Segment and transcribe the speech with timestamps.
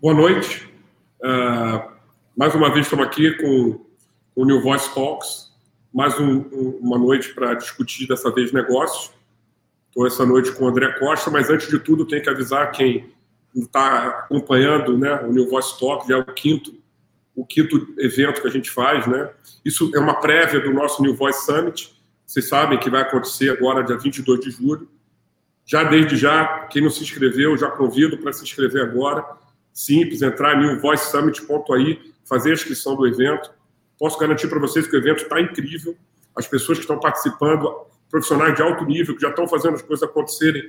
[0.00, 0.66] Boa noite.
[1.22, 1.90] Uh,
[2.34, 3.84] mais uma vez estamos aqui com,
[4.34, 5.52] o New Voice Talks.
[5.92, 9.12] Mais um, um, uma noite para discutir dessa vez negócios.
[9.88, 13.12] Estou essa noite com o André Costa, mas antes de tudo tenho que avisar quem
[13.54, 16.72] está acompanhando né, o New Voice Talks, já é o quinto,
[17.36, 19.06] o quinto evento que a gente faz.
[19.06, 19.28] Né?
[19.62, 21.94] Isso é uma prévia do nosso New Voice Summit.
[22.24, 24.88] Vocês sabem que vai acontecer agora, dia 22 de julho.
[25.66, 29.38] Já desde já, quem não se inscreveu, já convido para se inscrever agora
[29.84, 33.50] simples, entrar em voicesummit.ai, fazer a inscrição do evento.
[33.98, 35.96] Posso garantir para vocês que o evento está incrível.
[36.36, 37.68] As pessoas que estão participando,
[38.10, 40.62] profissionais de alto nível, que já estão fazendo as coisas acontecerem,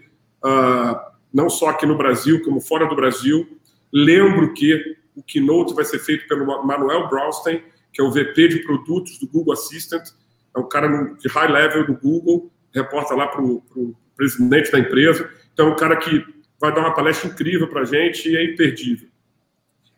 [0.44, 1.00] uh,
[1.34, 3.48] não só aqui no Brasil, como fora do Brasil.
[3.92, 8.59] Lembro que o keynote vai ser feito pelo Manuel Brownstein, que é o VP de
[8.59, 10.09] produtos do Google Assistant,
[10.56, 15.30] é um cara de high level do Google, reporta lá para o presidente da empresa.
[15.54, 16.26] Então, é um cara que
[16.62, 19.09] vai dar uma palestra incrível para a gente e é imperdível.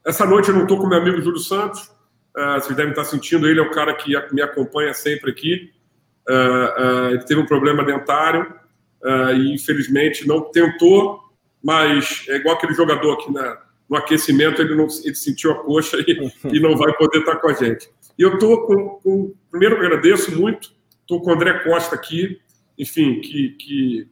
[0.05, 1.81] Essa noite eu não estou com meu amigo Júlio Santos,
[2.35, 5.71] uh, vocês devem estar sentindo, ele é o cara que me acompanha sempre aqui.
[6.27, 8.63] Uh, uh, ele teve um problema dentário
[9.35, 11.19] e infelizmente não tentou,
[11.61, 15.97] mas é igual aquele jogador que na, no aquecimento ele, não, ele sentiu a coxa
[15.97, 17.89] e, e não vai poder estar com a gente.
[18.17, 22.39] E eu estou com, com, Primeiro, agradeço muito, estou com o André Costa aqui,
[22.77, 24.07] enfim, que, que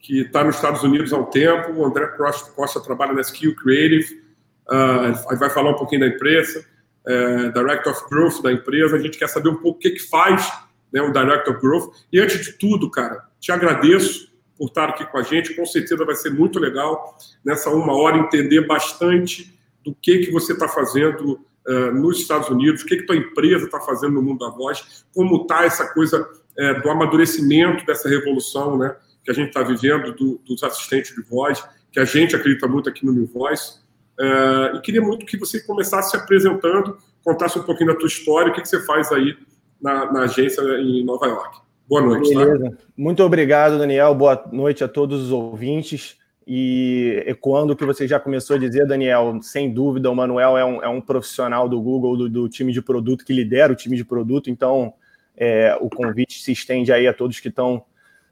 [0.00, 1.72] que está nos Estados Unidos há um tempo.
[1.72, 2.06] O André
[2.54, 4.22] Costa, trabalha na Skill Creative,
[4.68, 6.64] uh, vai falar um pouquinho da empresa,
[7.06, 8.96] uh, Director of Growth da empresa.
[8.96, 10.50] A gente quer saber um pouco o que, que faz
[10.92, 11.92] né, um Director of Growth.
[12.12, 15.54] E antes de tudo, cara, te agradeço por estar aqui com a gente.
[15.54, 20.52] Com certeza vai ser muito legal nessa uma hora entender bastante do que, que você
[20.52, 24.44] está fazendo uh, nos Estados Unidos, o que, que tua empresa está fazendo no mundo
[24.44, 28.94] da voz, como está essa coisa uh, do amadurecimento dessa revolução, né?
[29.24, 32.88] Que a gente está vivendo do, dos assistentes de voz, que a gente acredita muito
[32.88, 33.80] aqui no New Voice.
[34.18, 38.50] Uh, e queria muito que você começasse se apresentando, contasse um pouquinho da tua história,
[38.50, 39.36] o que, que você faz aí
[39.80, 41.58] na, na, agência em Nova York.
[41.88, 42.32] Boa noite.
[42.32, 42.44] Tá?
[42.44, 42.70] Beleza.
[42.70, 42.76] Tá?
[42.96, 44.14] Muito obrigado, Daniel.
[44.14, 46.16] Boa noite a todos os ouvintes.
[46.50, 50.64] E ecoando o que você já começou a dizer, Daniel, sem dúvida, o Manuel é
[50.64, 53.94] um, é um profissional do Google, do, do, time de produto, que lidera o time
[53.94, 54.94] de produto, então
[55.36, 57.84] é, o convite se estende aí a todos que estão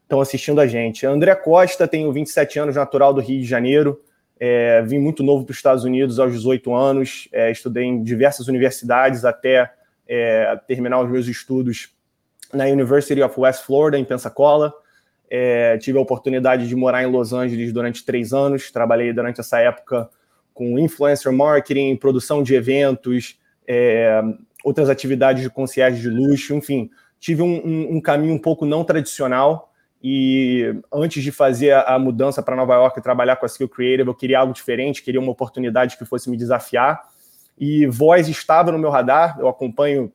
[0.06, 1.04] estão assistindo a gente.
[1.04, 4.00] André Costa, tenho 27 anos, natural do Rio de Janeiro.
[4.38, 7.28] É, vim muito novo para os Estados Unidos aos 18 anos.
[7.32, 9.70] É, estudei em diversas universidades até
[10.08, 11.90] é, terminar os meus estudos
[12.52, 14.72] na University of West Florida, em Pensacola.
[15.28, 18.70] É, tive a oportunidade de morar em Los Angeles durante três anos.
[18.70, 20.08] Trabalhei durante essa época
[20.54, 24.22] com influencer marketing, produção de eventos, é,
[24.64, 26.88] outras atividades de concierge de luxo, enfim.
[27.18, 29.72] Tive um, um, um caminho um pouco não tradicional,
[30.08, 34.06] e antes de fazer a mudança para Nova York e trabalhar com a Skill Creative,
[34.06, 37.02] eu queria algo diferente, queria uma oportunidade que fosse me desafiar.
[37.58, 39.36] E voz estava no meu radar.
[39.40, 40.12] Eu acompanho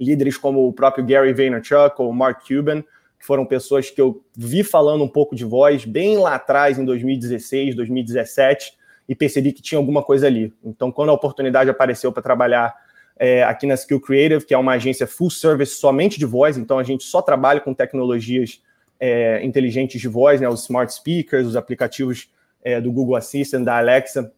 [0.00, 4.64] líderes como o próprio Gary Vaynerchuk ou Mark Cuban, que foram pessoas que eu vi
[4.64, 8.72] falando um pouco de voz bem lá atrás, em 2016, 2017,
[9.08, 10.52] e percebi que tinha alguma coisa ali.
[10.64, 12.74] Então, quando a oportunidade apareceu para trabalhar
[13.16, 16.80] é, aqui na Skill Creative, que é uma agência full service somente de voz, então
[16.80, 18.60] a gente só trabalha com tecnologias
[19.00, 22.30] é, inteligentes de voz, né, os smart speakers, os aplicativos
[22.62, 24.30] é, do Google Assistant, da Alexa,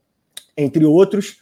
[0.56, 1.40] entre outros.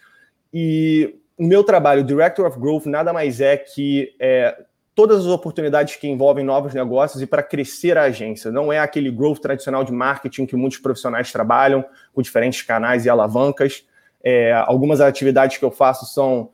[0.53, 4.57] E o meu trabalho, Director of Growth, nada mais é que é,
[4.95, 8.51] todas as oportunidades que envolvem novos negócios e para crescer a agência.
[8.51, 13.11] Não é aquele growth tradicional de marketing que muitos profissionais trabalham, com diferentes canais e
[13.11, 13.85] alavancas.
[14.23, 16.51] É, algumas atividades que eu faço são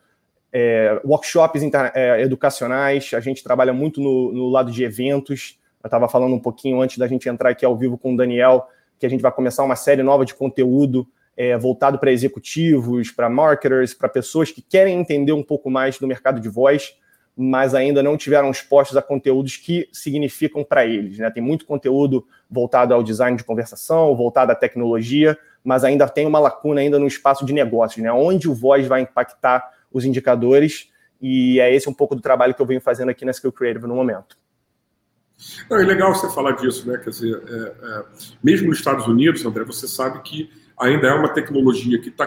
[0.53, 1.61] é, workshops
[1.95, 6.39] é, educacionais, a gente trabalha muito no, no lado de eventos, eu estava falando um
[6.41, 8.69] pouquinho antes da gente entrar aqui ao vivo com o Daniel,
[8.99, 11.07] que a gente vai começar uma série nova de conteúdo
[11.37, 16.07] é, voltado para executivos, para marketers, para pessoas que querem entender um pouco mais do
[16.07, 16.97] mercado de voz,
[17.37, 21.19] mas ainda não tiveram expostos a conteúdos que significam para eles.
[21.19, 21.31] Né?
[21.31, 26.41] Tem muito conteúdo voltado ao design de conversação, voltado à tecnologia, mas ainda tem uma
[26.41, 28.11] lacuna ainda no espaço de negócios, né?
[28.11, 30.91] onde o voz vai impactar os indicadores,
[31.23, 33.87] e é esse um pouco do trabalho que eu venho fazendo aqui na Skill Creative
[33.87, 34.37] no momento.
[35.71, 36.99] Não, é legal você falar disso, né?
[36.99, 38.05] Quer dizer, é, é,
[38.43, 42.27] mesmo nos Estados Unidos, André, você sabe que ainda é uma tecnologia que está,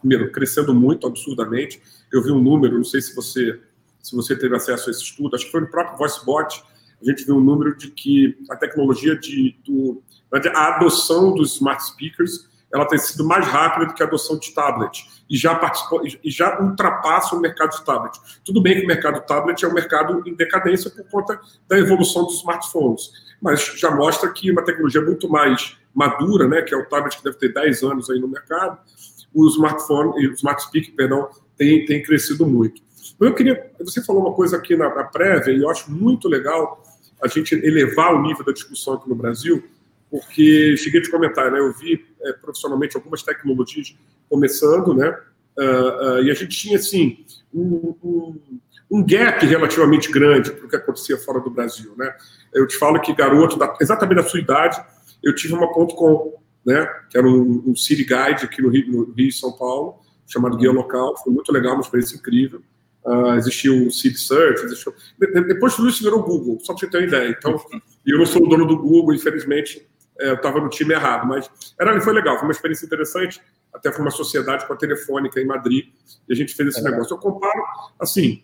[0.00, 1.82] primeiro, crescendo muito absurdamente.
[2.12, 3.60] Eu vi um número, não sei se você
[4.02, 6.62] se você teve acesso a esse estudo, acho que foi no próprio VoiceBot,
[7.00, 10.02] a gente viu um número de que a tecnologia de do,
[10.32, 14.52] a adoção dos smart speakers ela tem sido mais rápida do que a adoção de
[14.52, 18.18] tablet e já participou e já ultrapassa o mercado de tablet.
[18.44, 21.78] Tudo bem que o mercado de tablet é um mercado em decadência por conta da
[21.78, 23.10] evolução dos smartphones,
[23.40, 27.24] mas já mostra que uma tecnologia muito mais madura, né, que é o tablet que
[27.24, 28.78] deve ter 10 anos aí no mercado,
[29.34, 32.82] o smartphone, o smart speak, perdão, tem, tem crescido muito.
[33.20, 36.82] Eu queria, você falou uma coisa aqui na, na prévia, e eu acho muito legal
[37.22, 39.62] a gente elevar o nível da discussão aqui no Brasil,
[40.12, 41.58] porque cheguei a te comentar, né?
[41.58, 43.96] Eu vi é, profissionalmente algumas tecnologias
[44.28, 45.08] começando, né?
[45.58, 48.40] Uh, uh, e a gente tinha assim um, um,
[48.90, 52.14] um gap relativamente grande para o que acontecia fora do Brasil, né?
[52.52, 54.82] Eu te falo que garoto da, exatamente da sua idade,
[55.22, 56.86] eu tive uma ponto com, né?
[57.08, 60.58] Que era um, um city guide aqui no Rio, no Rio e São Paulo, chamado
[60.58, 62.60] Guia Local, foi muito legal, uma experiência incrível.
[63.02, 64.94] Uh, existiu o Seed Search, existiu...
[65.18, 67.28] depois tudo isso virou Google, só para você ter uma ideia.
[67.30, 67.58] Então,
[68.06, 69.86] eu não sou o dono do Google, infelizmente,
[70.18, 71.50] eu estava no time errado, mas
[71.80, 73.40] era, foi legal, foi uma experiência interessante,
[73.72, 75.86] até foi uma sociedade com a Telefônica em Madrid,
[76.28, 77.14] e a gente fez esse é negócio.
[77.14, 77.62] Eu comparo,
[77.98, 78.42] assim,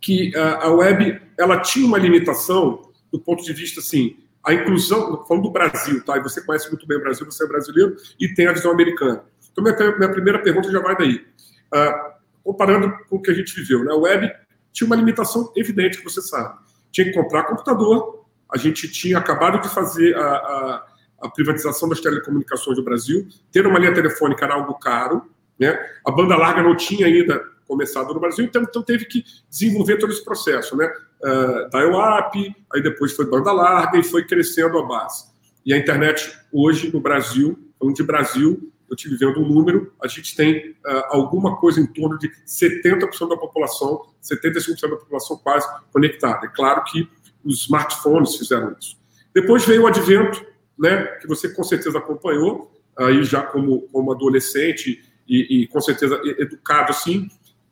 [0.00, 5.24] que a, a web, ela tinha uma limitação do ponto de vista, assim, a inclusão,
[5.26, 6.16] falando do Brasil, tá?
[6.16, 9.24] E você conhece muito bem o Brasil, você é brasileiro e tem a visão americana.
[9.50, 11.24] Então, minha, minha primeira pergunta já vai daí.
[11.72, 12.12] Uh,
[12.42, 13.92] comparando com o que a gente viveu, né?
[13.92, 14.30] A web
[14.72, 16.58] tinha uma limitação evidente, que você sabe.
[16.90, 18.21] Tinha que comprar computador,
[18.52, 20.86] a gente tinha acabado de fazer a, a,
[21.22, 25.22] a privatização das telecomunicações do Brasil, ter uma linha telefônica era algo caro,
[25.58, 25.78] né?
[26.06, 30.12] A banda larga não tinha ainda começado no Brasil, então, então teve que desenvolver todo
[30.12, 30.92] esse processo, né?
[31.22, 35.24] Uh, dial-up, aí depois foi banda larga e foi crescendo a base.
[35.64, 40.06] E a internet hoje no Brasil, falando de Brasil, eu estive vendo um número, a
[40.06, 45.66] gente tem uh, alguma coisa em torno de 70% da população, 75% da população quase
[45.90, 46.46] conectada.
[46.46, 47.08] É claro que
[47.44, 48.96] os smartphones fizeram isso.
[49.34, 50.44] Depois veio o advento,
[50.78, 56.20] né, que você com certeza acompanhou, aí já como, como adolescente e, e com certeza
[56.38, 57.28] educado assim.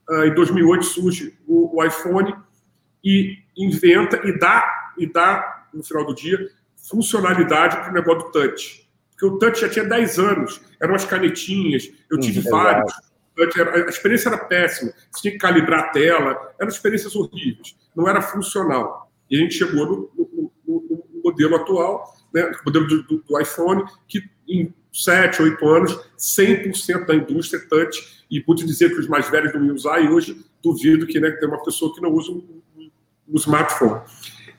[0.08, 2.34] Uh, em 2008 surge o, o iPhone
[3.04, 6.38] e inventa e dá, e dá, no final do dia,
[6.88, 8.80] funcionalidade para o negócio do touch
[9.20, 12.90] porque o touch já tinha 10 anos, eram as canetinhas, eu tive hum, vários.
[13.38, 18.22] a experiência era péssima, você tinha que calibrar a tela, eram experiências horríveis, não era
[18.22, 19.09] funcional.
[19.30, 23.40] E a gente chegou no, no, no, no modelo atual, né, modelo do, do, do,
[23.40, 29.00] iPhone, que em 7, 8 anos, 100% da indústria é touch, e pude dizer que
[29.00, 32.00] os mais velhos não iam usar, e hoje duvido que né, tem uma pessoa que
[32.00, 32.90] não usa um, um,
[33.28, 34.00] um smartphone.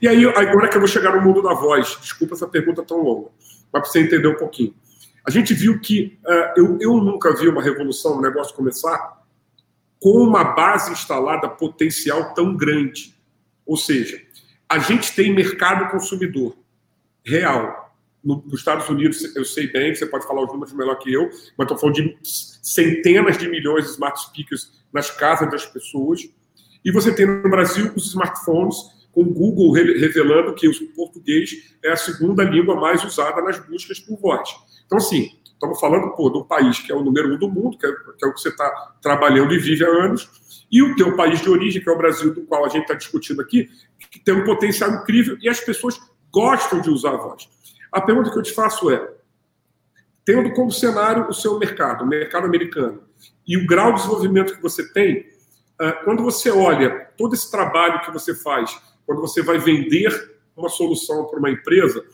[0.02, 3.02] E aí, agora que eu vou chegar no mundo da voz, desculpa essa pergunta tão
[3.02, 3.30] longa
[3.72, 4.76] mas para você entender um pouquinho.
[5.26, 9.22] A gente viu que uh, eu, eu nunca vi uma revolução, um negócio começar
[10.00, 13.16] com uma base instalada potencial tão grande.
[13.66, 14.22] Ou seja,
[14.72, 16.56] a gente tem mercado consumidor
[17.26, 17.94] real.
[18.24, 21.30] No, nos Estados Unidos, eu sei bem, você pode falar os números melhor que eu,
[21.58, 26.22] mas estou falando de centenas de milhões de smart speakers nas casas das pessoas.
[26.86, 28.78] E você tem no Brasil os smartphones
[29.12, 34.00] com o Google revelando que o português é a segunda língua mais usada nas buscas
[34.00, 34.50] por voz.
[34.86, 37.86] Então, assim, estamos falando pô, do país que é o número um do mundo, que
[37.86, 40.30] é, que é o que você está trabalhando e vive há anos,
[40.72, 42.94] e o teu país de origem, que é o Brasil, do qual a gente está
[42.94, 43.70] discutindo aqui,
[44.10, 46.00] que tem um potencial incrível e as pessoas
[46.32, 47.50] gostam de usar a voz.
[47.92, 49.12] A pergunta que eu te faço é,
[50.24, 53.04] tendo como cenário o seu mercado, o mercado americano,
[53.46, 55.28] e o grau de desenvolvimento que você tem,
[55.78, 60.70] ah, quando você olha todo esse trabalho que você faz quando você vai vender uma
[60.70, 62.06] solução para uma empresa,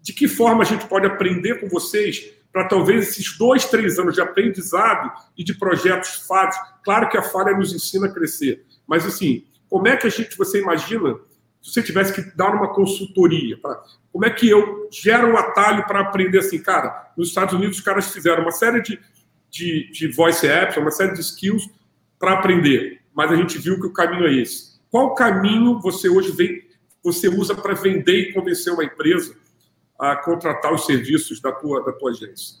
[0.00, 4.14] de que forma a gente pode aprender com vocês para talvez esses dois, três anos
[4.14, 6.54] de aprendizado e de projetos falhos.
[6.84, 10.36] Claro que a falha nos ensina a crescer, mas assim, como é que a gente,
[10.36, 11.14] você imagina,
[11.62, 13.82] se você tivesse que dar uma consultoria, pra,
[14.12, 17.84] como é que eu gero um atalho para aprender assim, cara, nos Estados Unidos os
[17.84, 19.00] caras fizeram uma série de,
[19.50, 21.70] de, de voice apps, uma série de skills
[22.18, 24.78] para aprender, mas a gente viu que o caminho é esse.
[24.90, 26.62] Qual caminho você hoje vem,
[27.02, 29.34] você usa para vender e convencer uma empresa
[30.02, 32.60] a contratar os serviços da tua, da tua agência?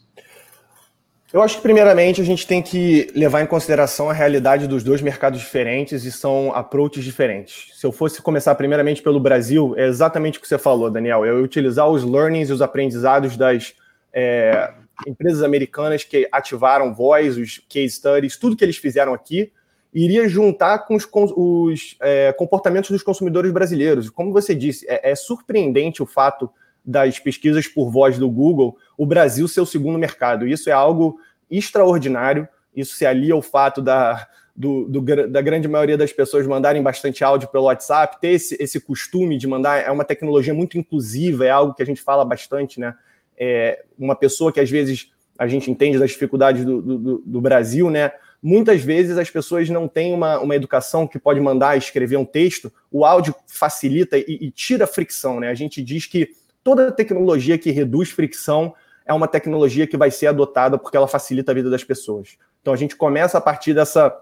[1.32, 5.02] Eu acho que, primeiramente, a gente tem que levar em consideração a realidade dos dois
[5.02, 7.70] mercados diferentes e são approaches diferentes.
[7.74, 11.24] Se eu fosse começar, primeiramente, pelo Brasil, é exatamente o que você falou, Daniel.
[11.24, 13.74] É utilizar os learnings e os aprendizados das
[14.12, 14.72] é,
[15.04, 19.50] empresas americanas que ativaram voz, os case studies, tudo que eles fizeram aqui,
[19.92, 24.10] iria juntar com os, os é, comportamentos dos consumidores brasileiros.
[24.10, 26.48] Como você disse, é, é, surpreendente o fato
[26.84, 30.46] das pesquisas por voz do Google, o Brasil ser o segundo mercado.
[30.46, 31.18] Isso é algo
[31.50, 32.48] extraordinário.
[32.74, 37.22] Isso se alia ao fato da, do, do, da grande maioria das pessoas mandarem bastante
[37.22, 39.78] áudio pelo WhatsApp, ter esse, esse costume de mandar.
[39.78, 42.94] É uma tecnologia muito inclusiva, é algo que a gente fala bastante, né?
[43.38, 47.90] É uma pessoa que às vezes a gente entende das dificuldades do, do, do Brasil,
[47.90, 48.12] né?
[48.42, 52.72] muitas vezes as pessoas não têm uma, uma educação que pode mandar escrever um texto,
[52.90, 55.48] o áudio facilita e, e tira fricção, né?
[55.48, 56.30] A gente diz que
[56.62, 61.52] toda tecnologia que reduz fricção é uma tecnologia que vai ser adotada porque ela facilita
[61.52, 62.36] a vida das pessoas.
[62.60, 64.14] Então a gente começa a partir dessa,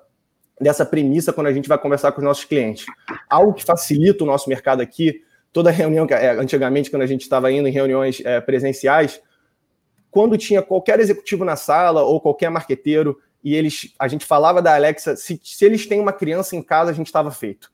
[0.60, 2.86] dessa premissa quando a gente vai conversar com os nossos clientes.
[3.28, 7.52] Algo que facilita o nosso mercado aqui, toda reunião, é, antigamente, quando a gente estava
[7.52, 9.20] indo em reuniões é, presenciais,
[10.10, 14.74] quando tinha qualquer executivo na sala ou qualquer marqueteiro e eles, a gente falava da
[14.74, 17.70] Alexa, se, se eles têm uma criança em casa, a gente estava feito.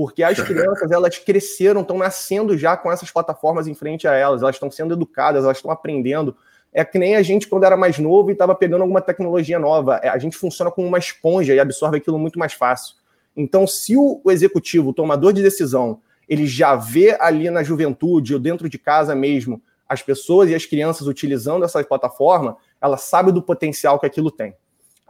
[0.00, 4.40] Porque as crianças, elas cresceram, estão nascendo já com essas plataformas em frente a elas,
[4.40, 6.34] elas estão sendo educadas, elas estão aprendendo.
[6.72, 10.00] É que nem a gente quando era mais novo e estava pegando alguma tecnologia nova.
[10.02, 12.94] É, a gente funciona como uma esponja e absorve aquilo muito mais fácil.
[13.36, 18.32] Então, se o, o executivo, o tomador de decisão, ele já vê ali na juventude
[18.32, 23.32] ou dentro de casa mesmo as pessoas e as crianças utilizando essa plataforma, ela sabe
[23.32, 24.54] do potencial que aquilo tem.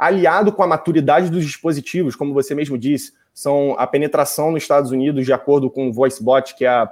[0.00, 4.90] Aliado com a maturidade dos dispositivos, como você mesmo disse, são a penetração nos Estados
[4.90, 6.90] Unidos, de acordo com o VoiceBot, que é, a,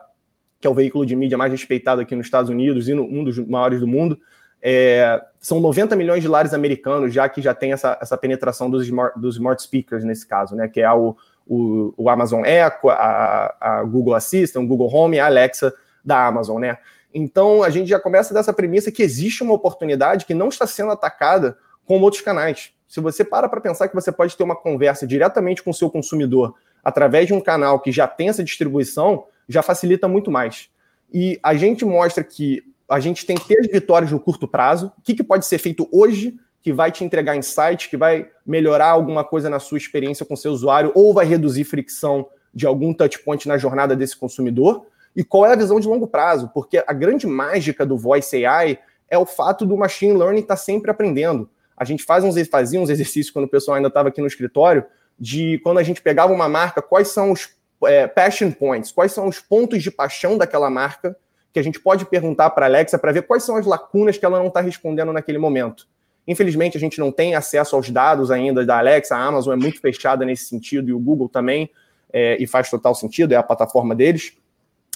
[0.61, 3.25] que é o veículo de mídia mais respeitado aqui nos Estados Unidos e no, um
[3.25, 4.21] dos maiores do mundo.
[4.61, 8.85] É, são 90 milhões de lares americanos já que já tem essa, essa penetração dos
[8.85, 10.69] smart, dos smart speakers nesse caso, né?
[10.69, 15.21] Que é o, o, o Amazon Echo, a, a Google Assistant, o Google Home e
[15.21, 15.73] a Alexa
[16.05, 16.77] da Amazon, né?
[17.15, 20.91] Então a gente já começa dessa premissa que existe uma oportunidade que não está sendo
[20.91, 22.77] atacada com outros canais.
[22.89, 25.91] Se você para para pensar que você pode ter uma conversa diretamente com o seu
[25.91, 30.71] consumidor através de um canal que já tem essa distribuição, já facilita muito mais.
[31.13, 34.93] E a gente mostra que a gente tem que ter as vitórias no curto prazo.
[34.99, 38.89] O que, que pode ser feito hoje que vai te entregar insight, que vai melhorar
[38.89, 43.47] alguma coisa na sua experiência com seu usuário ou vai reduzir fricção de algum touchpoint
[43.47, 47.27] na jornada desse consumidor e qual é a visão de longo prazo, porque a grande
[47.27, 48.79] mágica do Voice AI
[49.09, 51.49] é o fato do machine learning estar tá sempre aprendendo.
[51.79, 54.85] A gente faz uns, fazia uns exercícios quando o pessoal ainda estava aqui no escritório,
[55.19, 57.51] de quando a gente pegava uma marca, quais são os
[57.85, 61.17] é, passion points, quais são os pontos de paixão daquela marca,
[61.53, 64.25] que a gente pode perguntar para a Alexa para ver quais são as lacunas que
[64.25, 65.89] ela não está respondendo naquele momento.
[66.27, 69.81] Infelizmente, a gente não tem acesso aos dados ainda da Alexa, a Amazon é muito
[69.81, 71.71] fechada nesse sentido e o Google também,
[72.13, 74.37] é, e faz total sentido, é a plataforma deles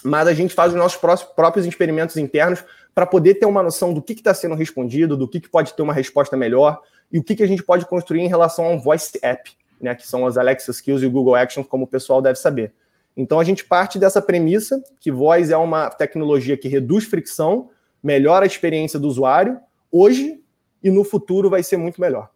[0.04, 1.00] mas a gente faz os nossos
[1.34, 5.40] próprios experimentos internos para poder ter uma noção do que está sendo respondido, do que,
[5.40, 6.80] que pode ter uma resposta melhor
[7.10, 10.06] e o que, que a gente pode construir em relação ao Voice App, né, que
[10.06, 12.72] são as Alexa Skills e o Google Actions, como o pessoal deve saber.
[13.16, 17.70] Então a gente parte dessa premissa que voz é uma tecnologia que reduz fricção,
[18.02, 19.58] melhora a experiência do usuário,
[19.90, 20.40] hoje
[20.82, 22.30] e no futuro vai ser muito melhor.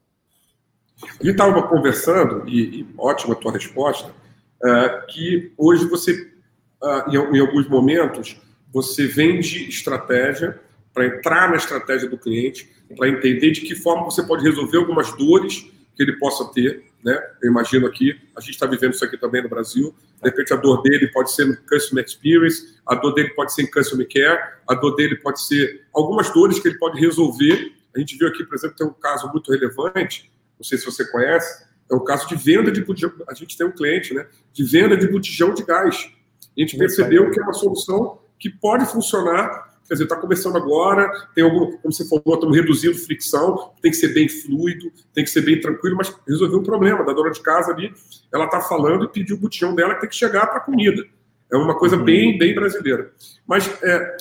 [1.22, 4.10] E estava conversando, e, e, ótima a tua resposta,
[4.64, 6.35] é, que hoje você
[7.08, 8.36] em, em alguns momentos,
[8.72, 10.60] você vende estratégia
[10.92, 15.14] para entrar na estratégia do cliente, para entender de que forma você pode resolver algumas
[15.16, 17.18] dores que ele possa ter, né?
[17.42, 19.94] Eu imagino aqui, a gente está vivendo isso aqui também no Brasil.
[20.22, 23.62] De repente, a dor dele pode ser no Customer Experience, a dor dele pode ser
[23.62, 27.72] em Customer Care, a dor dele pode ser algumas dores que ele pode resolver.
[27.94, 31.10] A gente viu aqui, por exemplo, tem um caso muito relevante, não sei se você
[31.10, 33.12] conhece, é o caso de venda de botijão.
[33.28, 34.26] A gente tem um cliente, né?
[34.52, 36.10] De venda de botijão de gás.
[36.56, 39.74] A gente percebeu que é uma solução que pode funcionar.
[39.86, 43.96] Quer dizer, está começando agora, tem algum, como você falou, estamos reduzindo fricção, tem que
[43.96, 47.40] ser bem fluido, tem que ser bem tranquilo, mas resolveu um problema da dona de
[47.40, 47.92] casa ali.
[48.32, 51.04] Ela está falando e pediu o botijão dela que tem que chegar para a comida.
[51.52, 53.12] É uma coisa bem, bem brasileira.
[53.46, 54.16] Mas é,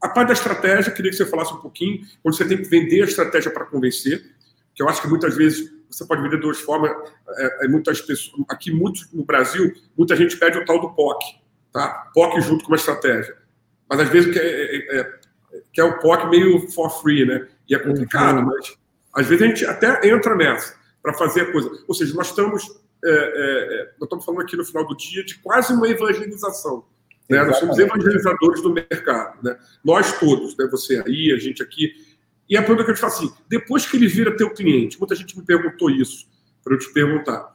[0.00, 3.02] a parte da estratégia, queria que você falasse um pouquinho, quando você tem que vender
[3.02, 4.22] a estratégia para convencer,
[4.74, 6.90] que eu acho que muitas vezes você pode vender de duas formas.
[7.36, 11.41] É, é, muitas pessoas, aqui muito no Brasil, muita gente pede o tal do POC,
[11.72, 12.10] tá?
[12.14, 13.36] POC junto com uma estratégia.
[13.88, 15.12] Mas às vezes que é, é, é,
[15.72, 17.46] que é o POC meio for free, né?
[17.68, 18.46] E é complicado, uhum.
[18.46, 18.76] mas
[19.12, 21.70] às vezes a gente até entra nessa para fazer a coisa.
[21.86, 22.64] Ou seja, nós estamos,
[23.04, 26.84] é, é, é, nós estamos falando aqui no final do dia de quase uma evangelização.
[27.28, 27.42] Né?
[27.44, 29.42] Nós somos evangelizadores do mercado.
[29.42, 29.56] Né?
[29.84, 30.66] Nós todos, né?
[30.70, 31.92] você aí, a gente aqui.
[32.48, 35.14] E a pergunta que eu te faço assim: depois que ele vira teu cliente, muita
[35.14, 36.28] gente me perguntou isso,
[36.62, 37.51] para eu te perguntar.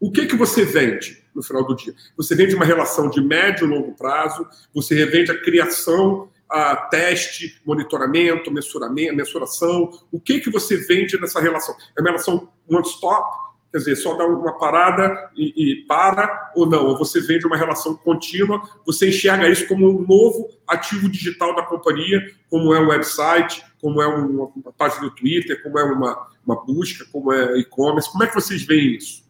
[0.00, 1.94] O que que você vende no final do dia?
[2.16, 7.60] Você vende uma relação de médio e longo prazo, você revende a criação, a teste,
[7.66, 9.90] monitoramento, mensuramento, mensuração.
[10.10, 11.76] O que que você vende nessa relação?
[11.96, 13.50] É uma relação one-stop?
[13.70, 16.86] Quer dizer, só dá uma parada e, e, para, ou não?
[16.86, 21.62] Ou você vende uma relação contínua, você enxerga isso como um novo ativo digital da
[21.62, 26.26] companhia, como é um website, como é uma, uma página do Twitter, como é uma,
[26.44, 28.10] uma busca, como é e-commerce.
[28.10, 29.29] Como é que vocês veem isso?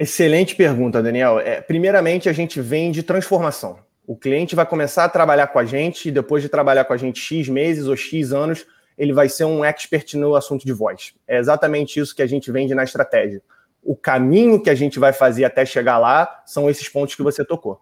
[0.00, 1.40] Excelente pergunta, Daniel.
[1.40, 3.80] É, primeiramente, a gente vende transformação.
[4.06, 6.96] O cliente vai começar a trabalhar com a gente e depois de trabalhar com a
[6.96, 8.64] gente X meses ou X anos,
[8.96, 11.12] ele vai ser um expert no assunto de voz.
[11.28, 13.42] É exatamente isso que a gente vende na estratégia.
[13.82, 17.44] O caminho que a gente vai fazer até chegar lá são esses pontos que você
[17.44, 17.78] tocou.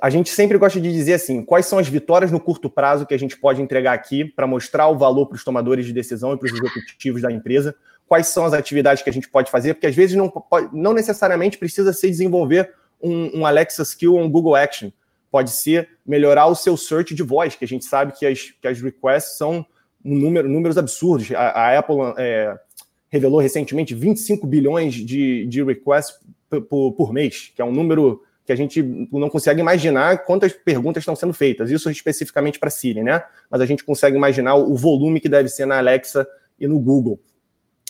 [0.00, 3.14] A gente sempre gosta de dizer assim: quais são as vitórias no curto prazo que
[3.14, 6.38] a gente pode entregar aqui para mostrar o valor para os tomadores de decisão e
[6.38, 7.74] para os executivos da empresa?
[8.06, 9.74] Quais são as atividades que a gente pode fazer?
[9.74, 10.32] Porque às vezes não,
[10.72, 12.72] não necessariamente precisa ser desenvolver
[13.02, 14.90] um, um Alexa Skill ou um Google Action.
[15.30, 18.68] Pode ser melhorar o seu search de voz, que a gente sabe que as, que
[18.68, 19.66] as requests são
[20.04, 21.32] um número, números absurdos.
[21.32, 22.54] A, a Apple é,
[23.08, 26.18] revelou recentemente 25 bilhões de, de requests
[26.68, 31.00] por, por mês, que é um número que a gente não consegue imaginar quantas perguntas
[31.00, 33.22] estão sendo feitas, isso especificamente para Siri, né?
[33.50, 36.26] Mas a gente consegue imaginar o volume que deve ser na Alexa
[36.58, 37.18] e no Google.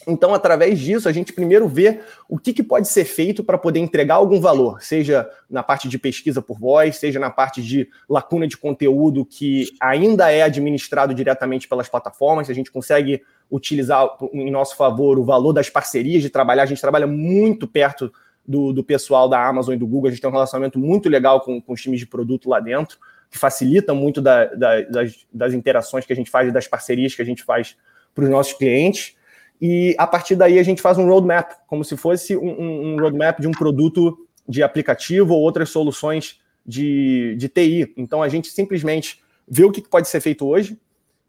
[0.07, 3.81] Então, através disso, a gente primeiro vê o que, que pode ser feito para poder
[3.81, 8.47] entregar algum valor, seja na parte de pesquisa por voz, seja na parte de lacuna
[8.47, 14.77] de conteúdo que ainda é administrado diretamente pelas plataformas, a gente consegue utilizar em nosso
[14.77, 18.13] favor o valor das parcerias de trabalhar, a gente trabalha muito perto
[18.47, 20.09] do, do pessoal da Amazon e do Google.
[20.09, 22.99] A gente tem um relacionamento muito legal com, com os times de produto lá dentro,
[23.31, 27.15] que facilita muito da, da, das, das interações que a gente faz e das parcerias
[27.15, 27.77] que a gente faz
[28.15, 29.17] para os nossos clientes.
[29.61, 33.41] E a partir daí a gente faz um roadmap, como se fosse um, um roadmap
[33.41, 34.17] de um produto
[34.49, 37.93] de aplicativo ou outras soluções de, de TI.
[37.97, 40.79] Então a gente simplesmente vê o que pode ser feito hoje.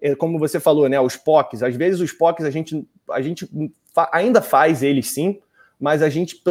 [0.01, 0.99] É, como você falou, né?
[0.99, 3.49] Os POCs, às vezes os POCs a gente, a gente
[4.11, 5.39] ainda faz eles sim,
[5.79, 6.41] mas a gente,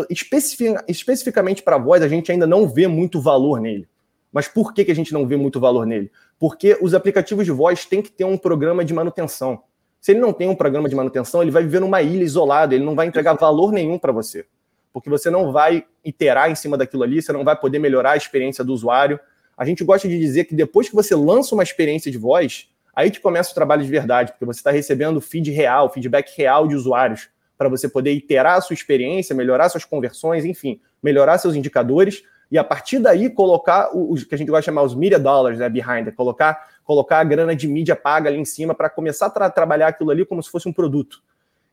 [0.88, 3.88] especificamente para voz, a gente ainda não vê muito valor nele.
[4.32, 6.10] Mas por que, que a gente não vê muito valor nele?
[6.38, 9.62] Porque os aplicativos de voz têm que ter um programa de manutenção.
[10.00, 12.84] Se ele não tem um programa de manutenção, ele vai viver numa ilha isolada, ele
[12.84, 14.44] não vai entregar valor nenhum para você.
[14.92, 18.16] Porque você não vai iterar em cima daquilo ali, você não vai poder melhorar a
[18.16, 19.18] experiência do usuário.
[19.56, 23.10] A gente gosta de dizer que depois que você lança uma experiência de voz, aí
[23.10, 26.74] que começa o trabalho de verdade, porque você está recebendo feed real, feedback real de
[26.74, 32.22] usuários para você poder iterar a sua experiência, melhorar suas conversões, enfim, melhorar seus indicadores
[32.50, 35.58] e a partir daí colocar o, que a gente gosta de chamar os media dollars,
[35.58, 39.30] né, behind, colocar, colocar a grana de mídia paga ali em cima para começar a
[39.30, 41.22] tra trabalhar aquilo ali como se fosse um produto.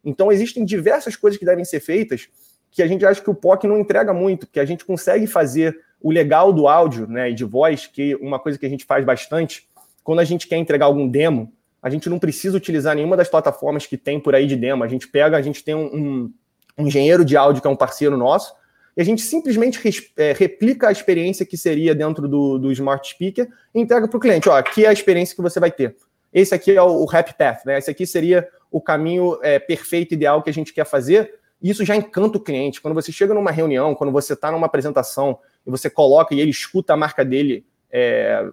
[0.04, 2.28] Então existem diversas coisas que devem ser feitas
[2.72, 5.78] que a gente acha que o POC não entrega muito, que a gente consegue fazer
[6.02, 9.06] o legal do áudio né, e de voz, que uma coisa que a gente faz
[9.06, 9.68] bastante,
[10.04, 13.86] quando a gente quer entregar algum demo, a gente não precisa utilizar nenhuma das plataformas
[13.86, 14.84] que tem por aí de demo.
[14.84, 16.34] A gente pega, a gente tem um, um,
[16.78, 18.54] um engenheiro de áudio que é um parceiro nosso,
[18.96, 23.08] e a gente simplesmente res, é, replica a experiência que seria dentro do, do Smart
[23.08, 24.50] Speaker e entrega para o cliente.
[24.50, 25.96] Ó, aqui é a experiência que você vai ter.
[26.34, 27.78] Esse aqui é o, o Happy Path, né?
[27.78, 31.36] Esse aqui seria o caminho é, perfeito, ideal que a gente quer fazer.
[31.62, 32.82] E isso já encanta o cliente.
[32.82, 36.52] Quando você chega numa reunião, quando você está numa apresentação e você coloca e ele
[36.52, 38.46] escuta a marca dele é,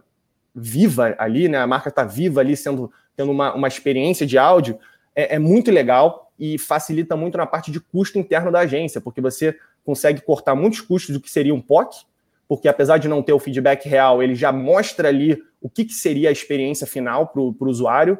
[0.55, 1.59] viva ali, né?
[1.59, 4.79] A marca está viva ali, sendo tendo uma, uma experiência de áudio,
[5.15, 9.21] é, é, muito legal e facilita muito na parte de custo interno da agência, porque
[9.21, 12.05] você consegue cortar muitos custos do que seria um POC,
[12.47, 15.95] porque apesar de não ter o feedback real, ele já mostra ali o que, que
[15.95, 18.17] seria a experiência final para o usuário.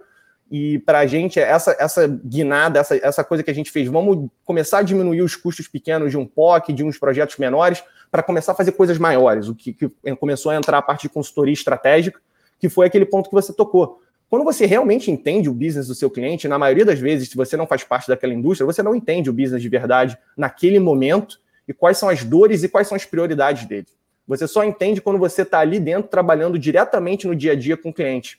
[0.51, 4.29] E para a gente, essa, essa guinada, essa, essa coisa que a gente fez, vamos
[4.45, 8.53] começar a diminuir os custos pequenos de um POC, de uns projetos menores, para começar
[8.53, 9.49] a fazer coisas maiores.
[9.49, 12.21] O que, que começou a entrar a parte de consultoria estratégica,
[12.59, 14.01] que foi aquele ponto que você tocou.
[14.29, 17.57] Quando você realmente entende o business do seu cliente, na maioria das vezes, se você
[17.57, 21.73] não faz parte daquela indústria, você não entende o business de verdade naquele momento e
[21.73, 23.87] quais são as dores e quais são as prioridades dele.
[24.27, 27.89] Você só entende quando você está ali dentro trabalhando diretamente no dia a dia com
[27.89, 28.39] o cliente.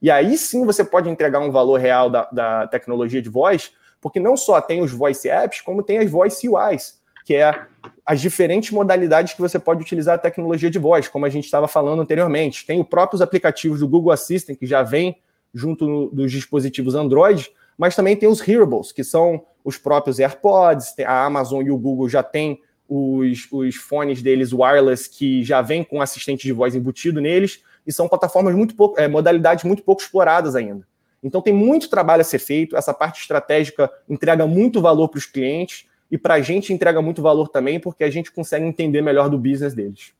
[0.00, 4.20] E aí sim você pode entregar um valor real da, da tecnologia de voz, porque
[4.20, 7.66] não só tem os voice apps, como tem as voice UIs, que é
[8.04, 11.66] as diferentes modalidades que você pode utilizar a tecnologia de voz, como a gente estava
[11.66, 12.66] falando anteriormente.
[12.66, 15.16] Tem os próprios aplicativos do Google Assistant, que já vem
[15.52, 21.24] junto dos dispositivos Android, mas também tem os hearables, que são os próprios AirPods, a
[21.24, 26.02] Amazon e o Google já têm os, os fones deles wireless que já vêm com
[26.02, 30.54] assistente de voz embutido neles, e são plataformas muito pouco, é, modalidades muito pouco exploradas
[30.54, 30.86] ainda.
[31.22, 35.26] Então tem muito trabalho a ser feito, essa parte estratégica entrega muito valor para os
[35.26, 39.28] clientes, e para a gente entrega muito valor também, porque a gente consegue entender melhor
[39.28, 40.12] do business deles.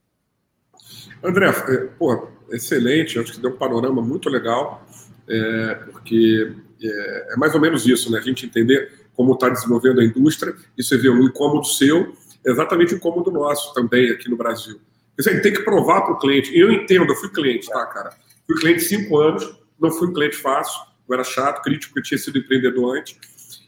[1.23, 4.85] André, é, pô, excelente, acho que deu um panorama muito legal,
[5.25, 6.53] é, porque
[6.83, 8.19] é, é, mais ou menos isso, né?
[8.19, 12.13] A gente entender como está desenvolvendo a indústria, e você vê um incômodo seu,
[12.45, 14.77] exatamente o incômodo nosso também aqui no Brasil.
[15.17, 16.53] Você tem que provar para o cliente.
[16.53, 18.09] Eu entendo, eu fui cliente, tá, cara?
[18.45, 20.77] Fui cliente cinco anos, não fui um cliente fácil,
[21.07, 23.17] eu era chato, crítico, eu tinha sido empreendedor antes.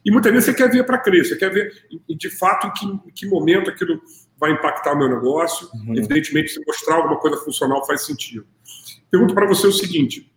[0.08, 1.70] E muitas vezes você quer ver para crer, você quer ver
[2.08, 4.02] de fato em que, em que momento aquilo
[4.40, 5.68] vai impactar o meu negócio.
[5.74, 5.98] Uhum.
[5.98, 8.48] Evidentemente, se mostrar alguma coisa funcional faz sentido.
[9.12, 10.32] Pergunto para você o seguinte: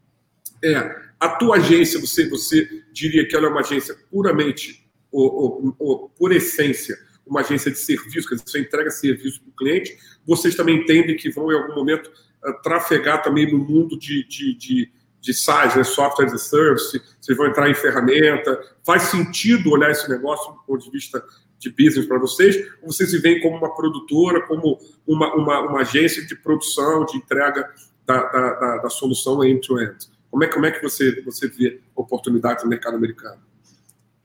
[0.64, 0.74] é,
[1.20, 6.08] a tua agência, você, você diria que ela é uma agência puramente, ou, ou, ou
[6.18, 10.56] por essência, uma agência de serviço, quer dizer, você entrega serviço para o cliente, vocês
[10.56, 12.10] também entendem que vão, em algum momento,
[12.44, 15.84] uh, trafegar também no mundo de, de, de, de SaaS, né?
[15.84, 18.58] Software as a Service, vocês vão entrar em ferramenta.
[18.84, 21.22] Faz sentido olhar esse negócio do ponto de vista
[21.58, 22.56] de business para vocês?
[22.82, 27.18] Ou vocês se veem como uma produtora, como uma, uma, uma agência de produção, de
[27.18, 27.68] entrega
[28.06, 29.92] da, da, da, da solução end-to-end?
[29.92, 30.10] -end?
[30.30, 33.42] Como é, como é que você, você vê oportunidades no mercado americano?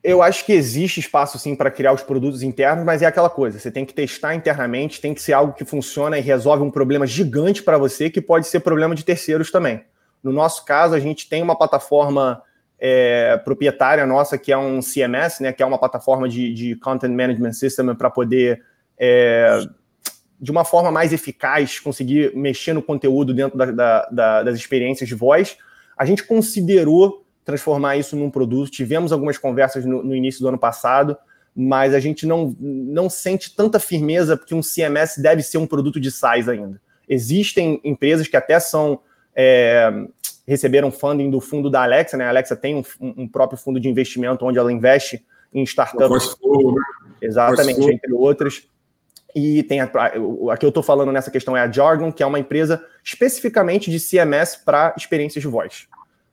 [0.03, 3.57] Eu acho que existe espaço sim para criar os produtos internos, mas é aquela coisa:
[3.57, 7.07] você tem que testar internamente, tem que ser algo que funciona e resolve um problema
[7.07, 9.83] gigante para você, que pode ser problema de terceiros também.
[10.25, 12.41] No nosso caso, a gente tem uma plataforma
[12.79, 17.11] é, proprietária nossa, que é um CMS, né, que é uma plataforma de, de Content
[17.11, 18.63] Management System para poder,
[18.97, 19.59] é,
[20.41, 25.07] de uma forma mais eficaz, conseguir mexer no conteúdo dentro da, da, da, das experiências
[25.07, 25.57] de voz.
[25.95, 28.71] A gente considerou transformar isso num produto.
[28.71, 31.15] Tivemos algumas conversas no, no, início do ano passado,
[31.55, 35.99] mas a gente não, não sente tanta firmeza porque um CMS deve ser um produto
[35.99, 36.81] de size ainda.
[37.07, 38.99] Existem empresas que até são
[39.35, 39.91] é,
[40.47, 42.25] receberam funding do fundo da Alexa, né?
[42.25, 46.35] A Alexa tem um, um próprio fundo de investimento onde ela investe em startups.
[46.41, 46.81] Né?
[47.21, 48.67] Exatamente, entre outras.
[49.35, 49.85] E tem a,
[50.51, 53.91] a que eu estou falando nessa questão é a Jargon, que é uma empresa especificamente
[53.91, 55.87] de CMS para experiências de voz.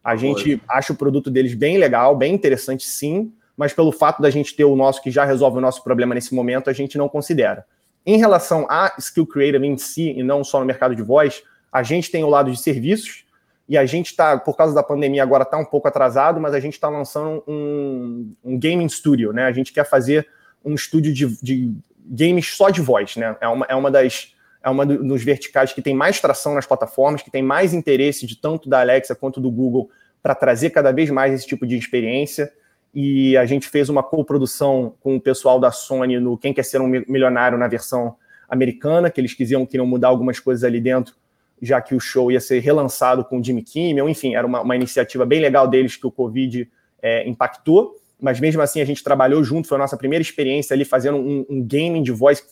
[0.04, 4.30] A gente acha o produto deles bem legal, bem interessante, sim, mas pelo fato da
[4.30, 7.08] gente ter o nosso que já resolve o nosso problema nesse momento, a gente não
[7.08, 7.64] considera.
[8.04, 11.82] Em relação a Skill Creative em si, e não só no mercado de voz, a
[11.82, 13.24] gente tem o lado de serviços,
[13.68, 16.60] e a gente está, por causa da pandemia, agora está um pouco atrasado, mas a
[16.60, 19.44] gente está lançando um, um, gaming studio, né?
[19.44, 20.28] A gente quer fazer
[20.64, 23.36] um estúdio de, de games só de voz, né?
[23.40, 27.22] É uma, é uma das é uma dos verticais que tem mais tração nas plataformas,
[27.22, 29.90] que tem mais interesse de tanto da Alexa quanto do Google
[30.22, 32.52] para trazer cada vez mais esse tipo de experiência.
[32.94, 36.80] E a gente fez uma coprodução com o pessoal da Sony no Quem Quer Ser
[36.80, 38.16] um Milionário na versão
[38.48, 41.14] americana, que eles quisiam, queriam mudar algumas coisas ali dentro,
[41.62, 44.08] já que o show ia ser relançado com o Jimmy Kimmel.
[44.08, 46.68] Enfim, era uma, uma iniciativa bem legal deles que o Covid
[47.00, 47.96] é, impactou.
[48.20, 51.46] Mas mesmo assim, a gente trabalhou junto, foi a nossa primeira experiência ali fazendo um,
[51.48, 52.44] um gaming de voz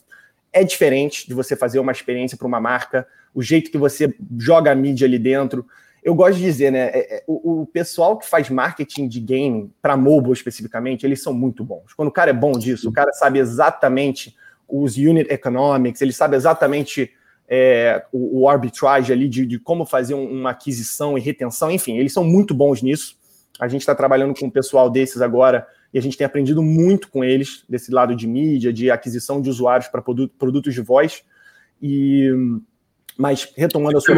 [0.53, 4.73] é diferente de você fazer uma experiência para uma marca, o jeito que você joga
[4.73, 5.65] a mídia ali dentro.
[6.03, 6.89] Eu gosto de dizer, né?
[6.89, 11.33] É, é, o, o pessoal que faz marketing de game para mobile especificamente, eles são
[11.33, 11.93] muito bons.
[11.95, 14.35] Quando o cara é bom disso, o cara sabe exatamente
[14.69, 17.13] os unit economics, ele sabe exatamente
[17.53, 21.99] é, o, o, arbitrage ali de, de como fazer um, uma aquisição e retenção, enfim,
[21.99, 23.19] eles são muito bons nisso.
[23.59, 27.09] A gente está trabalhando com um pessoal desses agora e a gente tem aprendido muito
[27.09, 31.25] com eles, desse lado de mídia, de aquisição de usuários para produtos de voz.
[31.83, 32.31] E
[33.19, 34.15] Mas retomando a sua.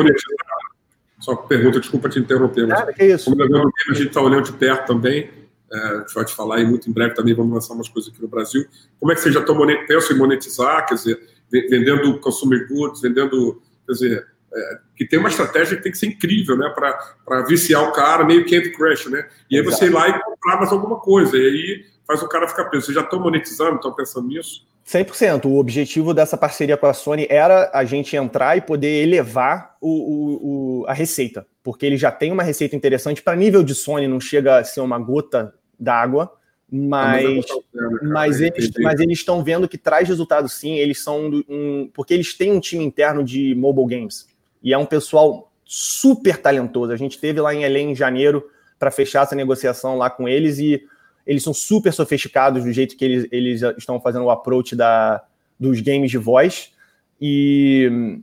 [1.19, 2.67] Só pergunta, desculpa te interromper.
[2.67, 3.31] Mas ah, que isso.
[3.31, 5.31] Como a gente está olhando de perto também,
[5.73, 8.13] é, a gente vai te falar e muito em breve também vamos lançar umas coisas
[8.13, 8.67] aqui no Brasil.
[9.01, 13.63] Como é que vocês já estão pensam em monetizar, quer dizer, vendendo consumer goods, vendendo,
[13.87, 16.73] quer dizer, é, que tem uma estratégia que tem que ser incrível, né?
[17.25, 19.27] Para viciar o cara, meio Candy Crush, né?
[19.51, 21.37] E aí você ir lá e comprar mais alguma coisa.
[21.37, 22.87] E aí faz o cara ficar preso.
[22.87, 24.67] Vocês já estão monetizando, estão pensando nisso?
[24.87, 25.47] 100%.
[25.47, 29.89] O objetivo dessa parceria com a Sony era a gente entrar e poder elevar o,
[29.89, 33.23] o, o a receita, porque ele já tem uma receita interessante.
[33.23, 36.33] Para nível de Sony, não chega a ser uma gota d'água,
[36.75, 37.45] mas,
[38.03, 40.77] mas, eles, mas eles estão vendo que traz resultado sim.
[40.77, 44.27] Eles são um, porque eles têm um time interno de mobile games
[44.63, 46.91] e é um pessoal super talentoso.
[46.91, 50.59] A gente teve lá em LA em janeiro para fechar essa negociação lá com eles
[50.59, 50.83] e
[51.27, 55.23] eles são super sofisticados do jeito que eles, eles estão fazendo o approach da,
[55.61, 56.73] dos games de voz.
[57.21, 58.19] E,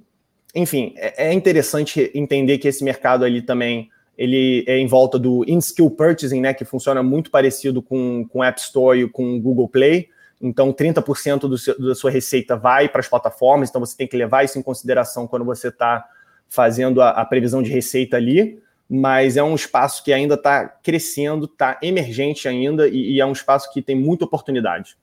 [0.56, 5.46] enfim, é, é interessante entender que esse mercado ali também ele é em volta do
[5.48, 10.10] in-skill purchasing, né, que funciona muito parecido com, com App Store e com Google Play.
[10.42, 14.18] Então, 30% do seu, da sua receita vai para as plataformas, então você tem que
[14.18, 16.06] levar isso em consideração quando você está
[16.50, 21.46] fazendo a, a, previsão de receita ali, mas é um espaço que ainda está crescendo,
[21.46, 24.98] está emergente ainda e, e, é um espaço que tem muita oportunidade.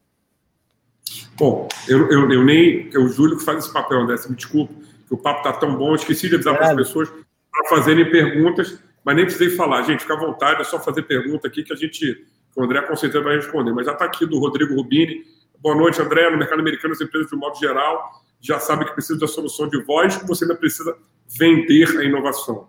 [1.39, 2.91] Bom, eu, eu, eu nem.
[2.93, 4.75] É o Júlio que faz esse papel, André, me desculpe,
[5.07, 8.79] que o papo está tão bom, esqueci de avisar para as pessoas para fazerem perguntas,
[9.07, 9.83] mas nem precisei falar.
[9.83, 12.83] Gente, fica à vontade, é só fazer pergunta aqui que a gente, que o André
[12.83, 13.73] com certeza vai responder.
[13.73, 15.23] Mas já está aqui do Rodrigo Rubini.
[15.61, 16.29] Boa noite, André.
[16.29, 18.05] No mercado americano, as empresas, de modo geral,
[18.41, 20.97] já sabem que precisam da solução de voz, você ainda precisa
[21.39, 22.67] vender a inovação?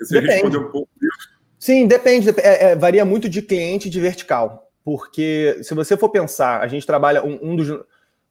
[0.00, 0.32] Você depende.
[0.32, 1.28] responder um pouco disso?
[1.56, 2.30] Sim, depende.
[2.30, 4.68] É, é, varia muito de cliente e de vertical.
[4.84, 7.68] Porque se você for pensar, a gente trabalha um, um dos.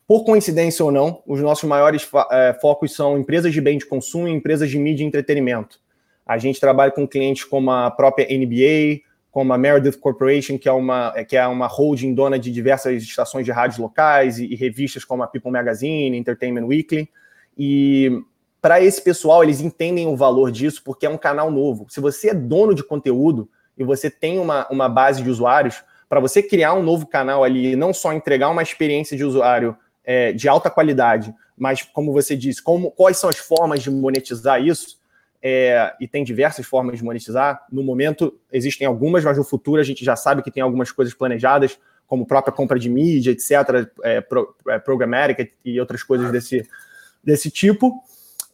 [0.06, 4.28] Por coincidência ou não, os nossos maiores é, focos são empresas de bem de consumo
[4.28, 5.80] e empresas de mídia e entretenimento.
[6.25, 10.71] A gente trabalha com clientes como a própria NBA, como a Meredith Corporation, que é
[10.71, 15.03] uma, que é uma holding dona de diversas estações de rádios locais e, e revistas
[15.03, 17.09] como a People Magazine, Entertainment Weekly.
[17.57, 18.23] E
[18.61, 21.85] para esse pessoal, eles entendem o valor disso porque é um canal novo.
[21.89, 26.19] Se você é dono de conteúdo e você tem uma, uma base de usuários, para
[26.19, 30.47] você criar um novo canal ali, não só entregar uma experiência de usuário é, de
[30.47, 34.97] alta qualidade, mas como você disse, como, quais são as formas de monetizar isso?
[35.47, 37.67] É, e tem diversas formas de monetizar.
[37.71, 41.13] No momento existem algumas, mas no futuro a gente já sabe que tem algumas coisas
[41.13, 41.77] planejadas,
[42.08, 46.67] como própria compra de mídia, etc., é, pro, é, programática e outras coisas desse,
[47.23, 47.93] desse tipo.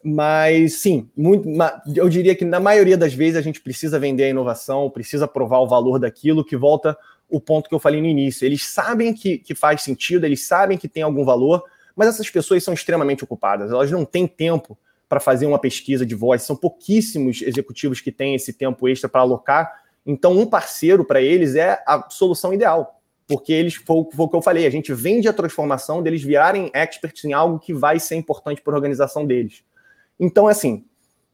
[0.04, 1.48] Mas sim, muito,
[1.96, 5.60] eu diria que na maioria das vezes a gente precisa vender a inovação, precisa provar
[5.60, 6.98] o valor daquilo, que volta
[7.30, 8.46] o ponto que eu falei no início.
[8.46, 11.64] Eles sabem que, que faz sentido, eles sabem que tem algum valor,
[11.96, 14.78] mas essas pessoas são extremamente ocupadas, elas não têm tempo
[15.12, 19.20] para fazer uma pesquisa de voz, são pouquíssimos executivos que têm esse tempo extra para
[19.20, 19.70] alocar.
[20.06, 22.98] Então, um parceiro para eles é a solução ideal
[23.28, 26.70] porque eles foi, foi, o que eu falei, a gente vende a transformação deles virarem
[26.74, 29.64] experts em algo que vai ser importante para a organização deles.
[30.20, 30.84] Então, assim,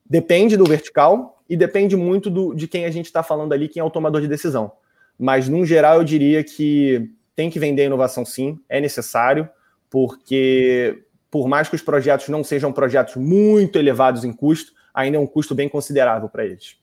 [0.05, 3.79] depende do vertical e depende muito do, de quem a gente está falando ali, quem
[3.79, 4.73] é o tomador de decisão.
[5.17, 9.49] Mas, num geral, eu diria que tem que vender inovação sim, é necessário,
[9.89, 15.19] porque por mais que os projetos não sejam projetos muito elevados em custo, ainda é
[15.19, 16.77] um custo bem considerável para eles.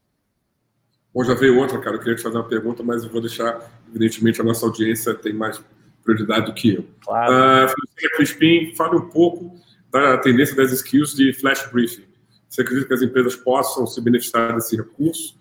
[1.15, 1.97] Bom, já veio outra, cara.
[1.97, 5.33] Eu queria te fazer uma pergunta, mas eu vou deixar, evidentemente, a nossa audiência tem
[5.33, 5.63] mais
[6.03, 6.85] prioridade do que eu.
[7.01, 7.71] Claro.
[7.71, 9.55] Uh, Crispim, fale um pouco
[9.91, 12.05] da tendência das skills de flash briefing.
[12.49, 15.37] Você acredita que as empresas possam se beneficiar desse recurso?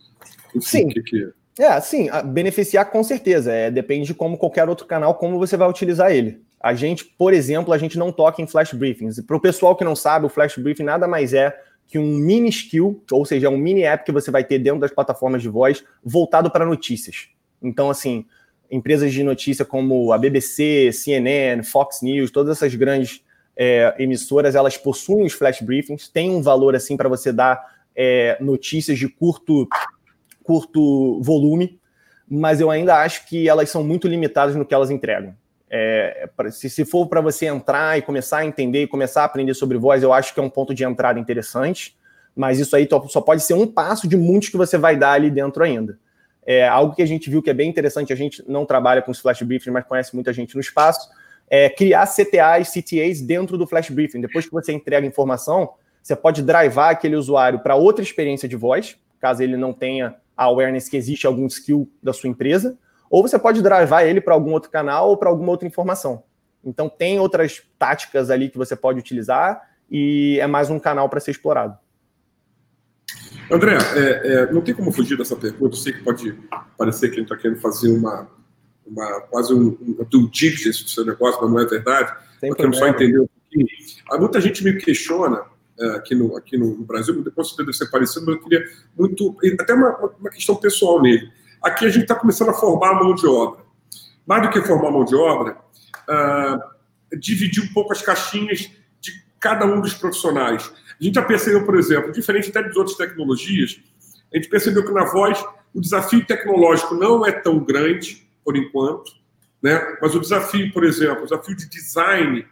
[0.56, 0.88] Enfim, Sim.
[0.90, 1.64] Que que é?
[1.64, 3.52] é, sim, beneficiar com certeza.
[3.52, 6.42] É, depende de como qualquer outro canal, como você vai utilizar ele.
[6.64, 9.20] A gente, por exemplo, a gente não toca em flash briefings.
[9.20, 11.54] Para o pessoal que não sabe, o flash briefing nada mais é
[11.86, 14.90] que um mini skill, ou seja, um mini app que você vai ter dentro das
[14.90, 17.28] plataformas de voz voltado para notícias.
[17.62, 18.26] Então, assim,
[18.72, 23.22] empresas de notícia como a BBC, CNN, Fox News, todas essas grandes
[23.58, 27.62] é, emissoras, elas possuem os flash briefings, tem um valor assim para você dar
[27.94, 29.68] é, notícias de curto,
[30.42, 31.78] curto volume,
[32.28, 35.36] mas eu ainda acho que elas são muito limitadas no que elas entregam.
[35.76, 39.56] É, se, se for para você entrar e começar a entender e começar a aprender
[39.56, 41.98] sobre voz, eu acho que é um ponto de entrada interessante,
[42.36, 45.32] mas isso aí só pode ser um passo de muitos que você vai dar ali
[45.32, 45.98] dentro ainda.
[46.46, 49.10] É algo que a gente viu que é bem interessante, a gente não trabalha com
[49.10, 51.10] os flash briefings, mas conhece muita gente no espaço,
[51.50, 54.22] é, criar CTAs, CTAs dentro do Flash Briefing.
[54.22, 58.96] Depois que você entrega informação, você pode drivar aquele usuário para outra experiência de voz,
[59.20, 62.78] caso ele não tenha a awareness que existe algum skill da sua empresa,
[63.14, 66.24] ou você pode drivar ele para algum outro canal ou para alguma outra informação.
[66.66, 71.20] Então tem outras táticas ali que você pode utilizar e é mais um canal para
[71.20, 71.78] ser explorado.
[73.52, 74.00] André, é,
[74.34, 75.76] é, não tem como fugir dessa pergunta.
[75.76, 76.36] Eu sei que pode
[76.76, 78.28] parecer que a gente está querendo fazer uma,
[78.84, 82.16] uma, quase um, um due diligence do seu negócio, mas não é verdade.
[82.42, 83.68] Tem queremos só entender um pouquinho.
[84.10, 85.44] Há muita gente me questiona
[85.80, 88.66] é, aqui, no, aqui no Brasil, depois você deve ser parecido, mas eu queria
[88.98, 91.32] muito, até uma, uma questão pessoal nele.
[91.64, 93.64] Aqui a gente está começando a formar a mão de obra.
[94.26, 95.58] Mais do que formar a mão de obra,
[96.10, 100.72] uh, dividir um pouco as caixinhas de cada um dos profissionais.
[101.00, 103.80] A gente já percebeu, por exemplo, diferente até de outras tecnologias,
[104.34, 109.12] a gente percebeu que na voz o desafio tecnológico não é tão grande, por enquanto,
[109.62, 109.98] né?
[110.02, 112.46] mas o desafio, por exemplo, o desafio de design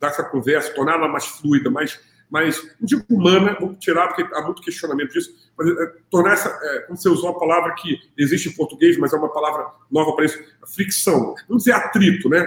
[0.00, 2.00] dessa conversa, torná-la mais fluida, mais,
[2.30, 6.48] mais, não digo humana, vou tirar porque há muito questionamento disso, mas é, tornar essa,
[6.48, 10.14] é, como você usou a palavra que existe em português, mas é uma palavra nova
[10.14, 10.38] para isso,
[10.74, 12.40] fricção, vamos dizer atrito, né?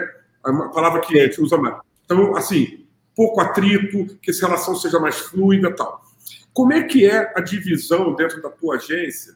[0.46, 1.78] É uma palavra que a gente usa mais.
[2.06, 6.02] Então, assim, pouco atrito, que essa relação seja mais fluida tal.
[6.54, 9.34] Como é que é a divisão dentro da tua agência,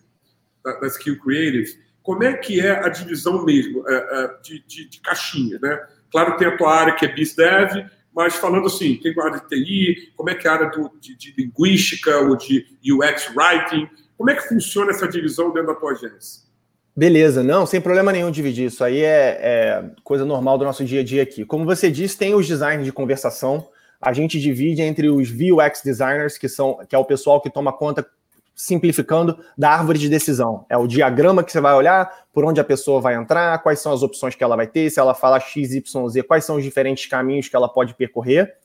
[0.64, 4.90] da, da Skill Creative, como é que é a divisão mesmo é, é, de, de,
[4.90, 5.88] de caixinha, né?
[6.12, 9.48] Claro, tem a tua área que é BizDev, mas falando assim, tem a área de
[9.48, 13.90] TI, como é que é a área do, de, de, linguística ou de UX Writing,
[14.18, 16.46] como é que funciona essa divisão dentro da tua agência?
[16.96, 21.02] Beleza, não, sem problema nenhum dividir, isso aí é, é coisa normal do nosso dia
[21.02, 21.44] a dia aqui.
[21.44, 23.68] Como você disse, tem os designers de conversação,
[24.00, 27.74] a gente divide entre os VUX designers, que são que é o pessoal que toma
[27.74, 28.08] conta
[28.56, 30.66] simplificando, da árvore de decisão.
[30.70, 33.92] É o diagrama que você vai olhar, por onde a pessoa vai entrar, quais são
[33.92, 36.64] as opções que ela vai ter, se ela fala X, Y, Z, quais são os
[36.64, 38.56] diferentes caminhos que ela pode percorrer.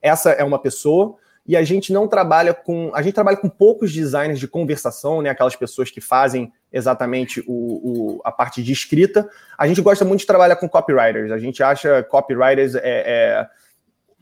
[0.00, 1.16] Essa é uma pessoa.
[1.44, 2.92] E a gente não trabalha com.
[2.94, 5.30] A gente trabalha com poucos designers de conversação, né?
[5.30, 9.28] Aquelas pessoas que fazem exatamente o, o, a parte de escrita.
[9.58, 11.32] A gente gosta muito de trabalhar com copywriters.
[11.32, 13.48] A gente acha copywriters é, é,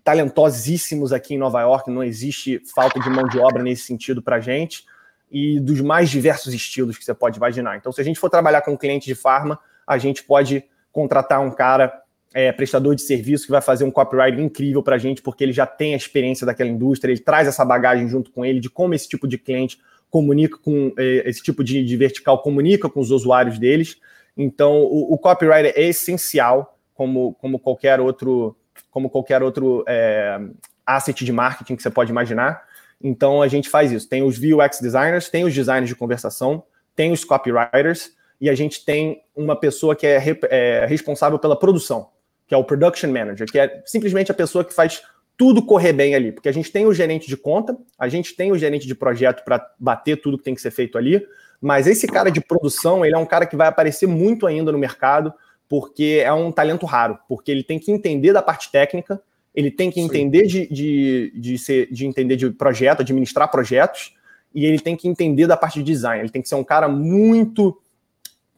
[0.02, 1.90] talentosíssimos aqui em Nova York.
[1.90, 4.84] Não existe falta de mão de obra nesse sentido para a gente
[5.30, 7.76] e dos mais diversos estilos que você pode imaginar.
[7.76, 11.40] Então, se a gente for trabalhar com um cliente de farma, a gente pode contratar
[11.40, 12.02] um cara
[12.34, 15.52] é, prestador de serviço que vai fazer um copyright incrível para a gente, porque ele
[15.52, 18.94] já tem a experiência daquela indústria, ele traz essa bagagem junto com ele de como
[18.94, 19.78] esse tipo de cliente
[20.10, 23.96] comunica com é, esse tipo de, de, vertical comunica com os usuários deles.
[24.36, 25.20] Então, o, o
[25.54, 28.56] é essencial, como, como qualquer outro,
[28.90, 30.38] como qualquer outro é,
[30.86, 32.62] asset de marketing que você pode imaginar.
[33.02, 34.08] Então, a gente faz isso.
[34.08, 36.64] Tem os VUX designers, tem os designers de conversação,
[36.96, 42.08] tem os copywriters e a gente tem uma pessoa que é, é responsável pela produção
[42.48, 45.02] que é o Production Manager, que é simplesmente a pessoa que faz
[45.36, 48.50] tudo correr bem ali, porque a gente tem o gerente de conta, a gente tem
[48.50, 51.24] o gerente de projeto para bater tudo que tem que ser feito ali,
[51.60, 54.78] mas esse cara de produção, ele é um cara que vai aparecer muito ainda no
[54.78, 55.32] mercado,
[55.68, 59.20] porque é um talento raro, porque ele tem que entender da parte técnica,
[59.58, 64.14] ele tem que entender de, de, de, ser, de entender de projeto, administrar projetos,
[64.54, 66.22] e ele tem que entender da parte de design.
[66.22, 67.76] Ele tem que ser um cara muito.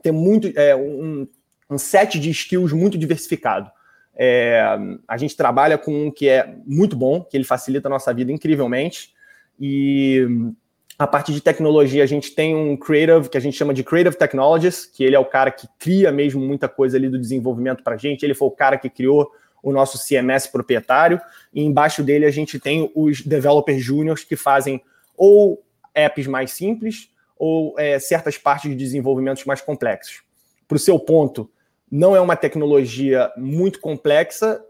[0.02, 0.52] ter muito.
[0.54, 1.26] É, um,
[1.70, 3.70] um set de skills muito diversificado.
[4.14, 4.62] É,
[5.08, 8.30] a gente trabalha com um que é muito bom, que ele facilita a nossa vida
[8.30, 9.14] incrivelmente.
[9.58, 10.52] E
[10.98, 14.18] a parte de tecnologia, a gente tem um creative, que a gente chama de Creative
[14.18, 17.94] Technologies, que ele é o cara que cria mesmo muita coisa ali do desenvolvimento para
[17.94, 18.22] a gente.
[18.22, 19.32] Ele foi o cara que criou
[19.62, 21.20] o nosso CMS proprietário.
[21.52, 24.82] E embaixo dele a gente tem os developers júniors que fazem
[25.16, 25.62] ou
[25.94, 30.22] apps mais simples ou é, certas partes de desenvolvimentos mais complexos.
[30.68, 31.50] Para o seu ponto,
[31.90, 34.62] não é uma tecnologia muito complexa,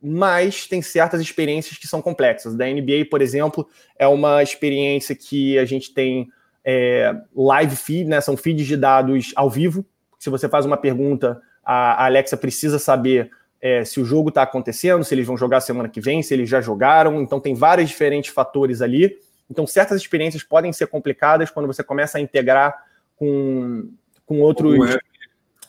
[0.00, 2.56] mas tem certas experiências que são complexas.
[2.56, 6.28] Da NBA, por exemplo, é uma experiência que a gente tem
[6.64, 8.20] é, live feed, né?
[8.20, 9.84] São feeds de dados ao vivo.
[10.18, 13.30] Se você faz uma pergunta, a Alexa precisa saber
[13.62, 16.50] é, se o jogo está acontecendo, se eles vão jogar semana que vem, se eles
[16.50, 17.22] já jogaram.
[17.22, 19.16] Então tem vários diferentes fatores ali.
[19.48, 22.74] Então certas experiências podem ser complicadas quando você começa a integrar
[23.16, 23.88] com,
[24.26, 24.96] com outros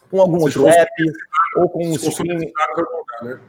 [0.10, 0.92] com algum Vocês outro app
[1.56, 2.52] ou com um streaming.
[3.22, 3.40] Né?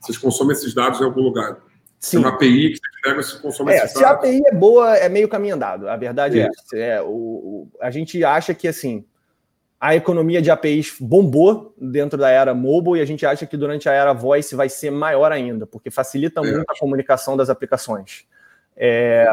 [0.00, 1.58] Vocês consomem esses dados em algum lugar.
[1.98, 2.18] Sim.
[2.18, 4.02] Tem uma API que você pega e consome é, Se dados.
[4.02, 5.88] a API é boa, é meio caminho andado.
[5.88, 9.06] A verdade é, é, é o, o, a gente acha que assim
[9.84, 13.86] a economia de APIs bombou dentro da era mobile e a gente acha que durante
[13.86, 16.50] a era voice vai ser maior ainda, porque facilita é.
[16.50, 18.24] muito a comunicação das aplicações.
[18.74, 19.28] É,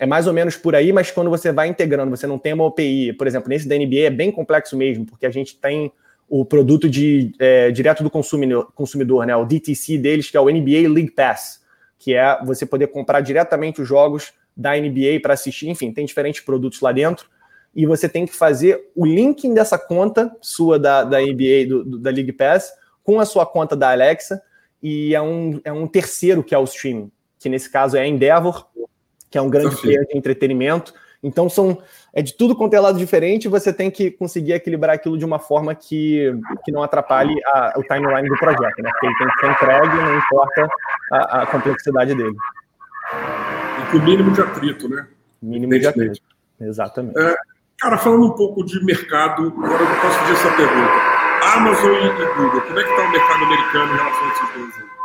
[0.00, 2.66] é mais ou menos por aí, mas quando você vai integrando, você não tem uma
[2.66, 5.92] API, por exemplo, nesse da NBA é bem complexo mesmo, porque a gente tem
[6.28, 9.36] o produto de, é, direto do consumidor, consumidor, né?
[9.36, 11.62] O DTC deles, que é o NBA League Pass,
[11.96, 15.68] que é você poder comprar diretamente os jogos da NBA para assistir.
[15.68, 17.28] Enfim, tem diferentes produtos lá dentro.
[17.76, 21.98] E você tem que fazer o linking dessa conta sua da, da NBA, do, do,
[21.98, 22.72] da League Pass,
[23.04, 24.42] com a sua conta da Alexa.
[24.82, 28.06] E é um, é um terceiro que é o streaming, que nesse caso é a
[28.06, 28.66] Endeavor,
[29.30, 30.94] que é um grande player de entretenimento
[31.26, 31.78] então são
[32.12, 35.38] é de tudo quanto é lado diferente, você tem que conseguir equilibrar aquilo de uma
[35.38, 36.32] forma que,
[36.64, 38.90] que não atrapalhe a, o timeline do projeto, né?
[38.90, 40.68] Porque ele tem que ser entregue, não importa
[41.12, 42.36] a, a complexidade dele.
[43.82, 45.06] E com o mínimo de atrito, né?
[45.42, 46.20] Mínimo de atrito.
[46.60, 47.18] Exatamente.
[47.18, 47.36] É,
[47.78, 51.16] cara, falando um pouco de mercado, agora eu posso fazer essa pergunta.
[51.54, 54.96] Amazon e Google, como é que está o mercado americano em relação a esses dois?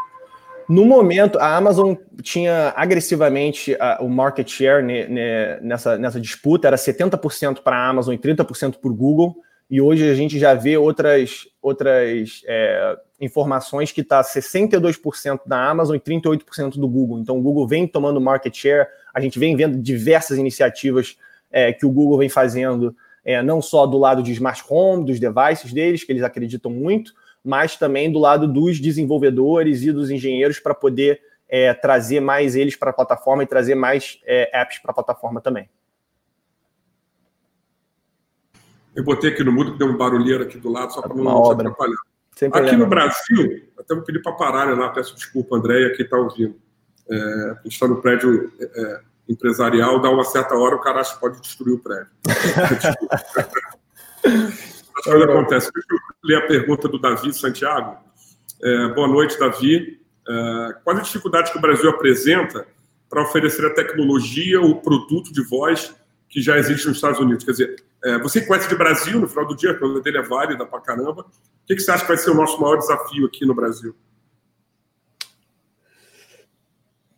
[0.70, 6.68] No momento, a Amazon tinha agressivamente uh, o market share ne, ne, nessa, nessa disputa,
[6.68, 9.36] era 70% para a Amazon e 30% para o Google,
[9.70, 15.96] e hoje a gente já vê outras, outras é, informações que está 62% da Amazon
[15.96, 17.20] e 38% do Google.
[17.20, 21.18] Então o Google vem tomando market share, a gente vem vendo diversas iniciativas
[21.52, 25.20] é, que o Google vem fazendo, é, não só do lado de smart home, dos
[25.20, 30.60] devices deles, que eles acreditam muito, mas também do lado dos desenvolvedores e dos engenheiros
[30.60, 34.92] para poder é, trazer mais eles para a plataforma e trazer mais é, apps para
[34.92, 35.70] a plataforma também.
[38.96, 41.52] Eu botei aqui no mudo, deu um barulheiro aqui do lado, só para não te
[41.54, 41.98] atrapalhar.
[42.54, 46.56] aqui no Brasil, até vou pedir para pararem lá, peço desculpa, Andréia, que está ouvindo.
[47.10, 51.14] É, a gente está no prédio é, empresarial, dá uma certa hora, o cara acha
[51.14, 52.08] que pode destruir o prédio.
[55.02, 55.72] O que acontece?
[55.74, 57.98] Deixa eu ler a pergunta do Davi Santiago.
[58.62, 60.00] É, boa noite, Davi.
[60.28, 62.68] É, quais as dificuldades que o Brasil apresenta
[63.10, 65.96] para oferecer a tecnologia ou produto de voz
[66.30, 67.44] que já existe nos Estados Unidos?
[67.44, 70.22] Quer dizer, é, você conhece de Brasil, no final do dia, a pergunta dele é
[70.22, 71.24] válida para caramba.
[71.24, 73.96] O que, que você acha que vai ser o nosso maior desafio aqui no Brasil?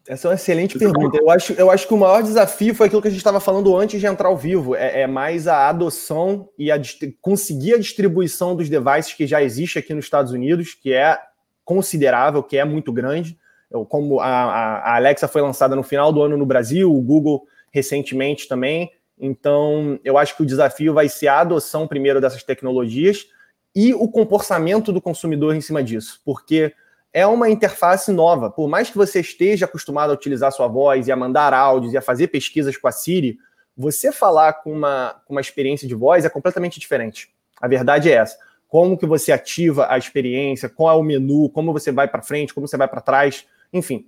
[0.08, 1.18] Essa é uma excelente pergunta.
[1.18, 3.76] Eu acho, eu acho que o maior desafio foi aquilo que a gente estava falando
[3.76, 4.76] antes de entrar ao vivo.
[4.76, 6.82] É, é mais a adoção e a,
[7.22, 11.18] conseguir a distribuição dos devices que já existe aqui nos Estados Unidos, que é
[11.64, 13.38] considerável, que é muito grande.
[13.72, 17.43] Eu, como a, a, Alexa foi lançada no final do ano no Brasil, o Google
[17.72, 18.91] recentemente também.
[19.18, 23.26] Então, eu acho que o desafio vai ser a adoção primeiro dessas tecnologias
[23.74, 26.74] e o comportamento do consumidor em cima disso, porque
[27.14, 28.49] é uma interface nova.
[28.49, 31.97] Por mais que você esteja acostumado a utilizar sua voz e a mandar áudios e
[31.97, 33.38] a fazer pesquisas com a Siri,
[33.78, 37.30] você falar com uma, com uma experiência de voz é completamente diferente.
[37.61, 38.38] A verdade é essa.
[38.68, 42.53] Como que você ativa a experiência, qual é o menu, como você vai para frente,
[42.53, 44.07] como você vai para trás, enfim.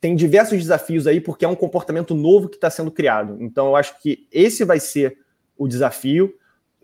[0.00, 3.36] Tem diversos desafios aí porque é um comportamento novo que está sendo criado.
[3.40, 5.18] Então eu acho que esse vai ser
[5.58, 6.34] o desafio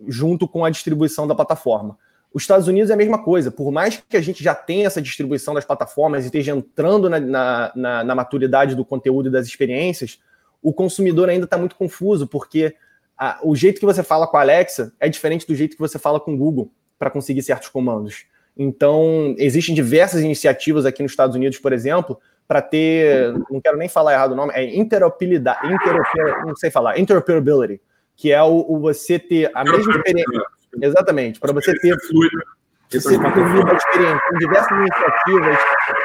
[0.07, 1.99] junto com a distribuição da plataforma.
[2.37, 3.51] Os Estados Unidos é a mesma coisa.
[3.51, 7.19] Por mais que a gente já tenha essa distribuição das plataformas e esteja entrando na,
[7.19, 10.21] na, na, na maturidade do conteúdo e das experiências,
[10.63, 12.75] o consumidor ainda está muito confuso, porque
[13.17, 15.99] a, o jeito que você fala com a Alexa é diferente do jeito que você
[15.99, 18.27] fala com o Google para conseguir certos comandos.
[18.55, 23.89] Então, existem diversas iniciativas aqui nos Estados Unidos, por exemplo, para ter, não quero nem
[23.89, 27.81] falar errado o nome, é interoperabilidade, interoper, não sei falar, interoperability,
[28.17, 31.95] que é o, o você ter a mesma experiência Exatamente, para você ter.
[31.95, 34.21] Você ter fluida experiência.
[34.31, 35.59] Tem diversas iniciativas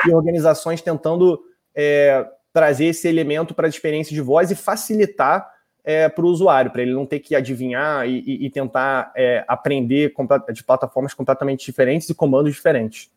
[0.08, 1.44] e organizações tentando
[1.76, 5.48] é, trazer esse elemento para a experiência de voz e facilitar
[5.84, 9.44] é, para o usuário, para ele não ter que adivinhar e, e, e tentar é,
[9.48, 10.14] aprender
[10.54, 13.12] de plataformas completamente diferentes e comandos diferentes.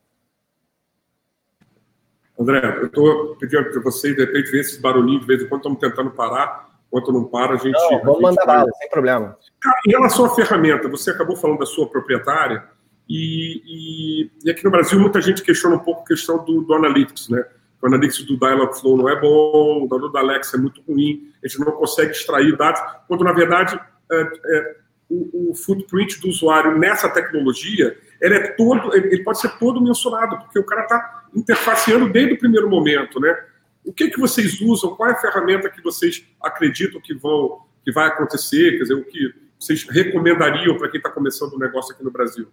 [2.38, 5.60] André, eu estou pedindo para vocês, de repente, ver esses barulhinhos, de vez em quando
[5.60, 7.72] estamos tentando parar, enquanto não para, a gente.
[7.72, 9.36] Não, vamos mandar bala, sem problema.
[9.60, 12.62] Cara, em relação à ferramenta, você acabou falando da sua proprietária,
[13.08, 16.74] e, e, e, aqui no Brasil muita gente questiona um pouco a questão do, do
[16.74, 17.44] Analytics, né?
[17.82, 21.60] O Analytics do Dialogflow não é bom, o da Alexa é muito ruim, a gente
[21.60, 23.78] não consegue extrair dados, quando na verdade
[24.10, 24.76] é, é,
[25.10, 30.38] o, o, footprint do usuário nessa tecnologia ele é todo, ele pode ser todo mensurado,
[30.38, 33.36] porque o cara está interfaceando desde o primeiro momento, né?
[33.84, 34.96] O que, que vocês usam?
[34.96, 38.78] Qual é a ferramenta que vocês acreditam que vão que vai acontecer?
[38.78, 42.10] Quer dizer, o que vocês recomendariam para quem está começando o um negócio aqui no
[42.10, 42.48] Brasil?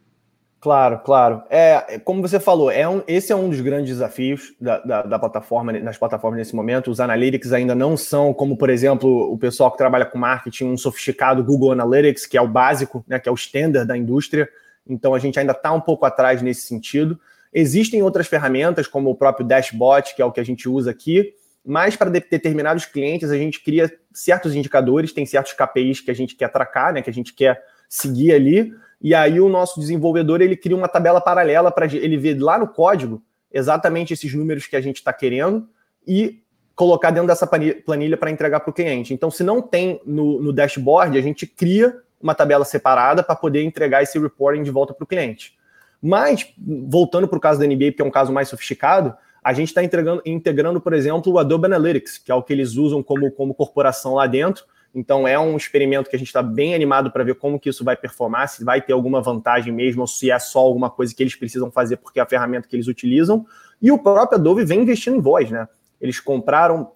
[0.61, 1.41] Claro, claro.
[1.49, 5.17] É, como você falou, é um, esse é um dos grandes desafios da, da, da,
[5.17, 6.91] plataforma, nas plataformas nesse momento.
[6.91, 10.77] Os analytics ainda não são, como por exemplo, o pessoal que trabalha com marketing, um
[10.77, 14.47] sofisticado Google Analytics, que é o básico, né, que é o standard da indústria.
[14.87, 17.19] Então a gente ainda está um pouco atrás nesse sentido.
[17.53, 21.33] Existem outras ferramentas, como o próprio Dashbot, que é o que a gente usa aqui,
[21.65, 26.35] mas para determinados clientes a gente cria certos indicadores, tem certos KPIs que a gente
[26.35, 30.55] quer tracar, né, que a gente quer seguir ali, e aí o nosso desenvolvedor ele
[30.55, 33.21] cria uma tabela paralela para ele ver lá no código
[33.51, 35.67] exatamente esses números que a gente está querendo
[36.07, 36.41] e
[36.73, 39.13] colocar dentro dessa planilha para entregar para o cliente.
[39.13, 43.63] Então, se não tem no, no dashboard, a gente cria uma tabela separada para poder
[43.63, 45.53] entregar esse reporting de volta para o cliente.
[46.01, 49.69] Mas, voltando para o caso da NBA, que é um caso mais sofisticado, a gente
[49.69, 53.53] está integrando, por exemplo, o Adobe Analytics, que é o que eles usam como, como
[53.53, 54.65] corporação lá dentro.
[54.93, 57.83] Então é um experimento que a gente está bem animado para ver como que isso
[57.83, 61.23] vai performar, se vai ter alguma vantagem mesmo, ou se é só alguma coisa que
[61.23, 63.45] eles precisam fazer porque é a ferramenta que eles utilizam.
[63.81, 65.67] E o próprio Adobe vem investindo em voz, né?
[65.99, 66.91] Eles compraram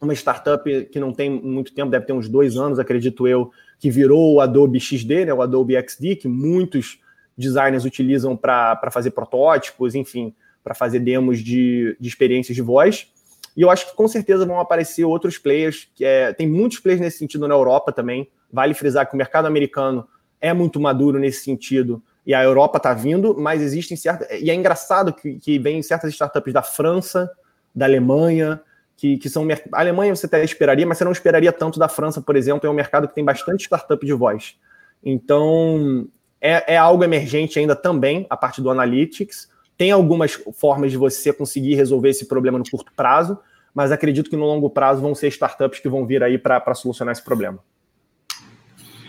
[0.00, 3.90] uma startup que não tem muito tempo, deve ter uns dois anos, acredito eu, que
[3.90, 5.34] virou o Adobe XD, né?
[5.34, 7.00] O Adobe XD, que muitos
[7.38, 13.10] designers utilizam para fazer protótipos, enfim, para fazer demos de, de experiências de voz.
[13.56, 17.00] E eu acho que com certeza vão aparecer outros players, que é, tem muitos players
[17.00, 18.28] nesse sentido na Europa também.
[18.52, 20.06] Vale frisar que o mercado americano
[20.40, 24.28] é muito maduro nesse sentido, e a Europa está vindo, mas existem certas.
[24.38, 27.30] E é engraçado que, que vem certas startups da França,
[27.74, 28.60] da Alemanha,
[28.98, 29.46] que, que são.
[29.72, 32.70] A Alemanha você até esperaria, mas você não esperaria tanto da França, por exemplo, é
[32.70, 34.56] um mercado que tem bastante startup de voz.
[35.02, 36.06] Então,
[36.40, 39.48] é, é algo emergente ainda também, a parte do Analytics.
[39.76, 43.38] Tem algumas formas de você conseguir resolver esse problema no curto prazo,
[43.74, 47.12] mas acredito que no longo prazo vão ser startups que vão vir aí para solucionar
[47.12, 47.58] esse problema.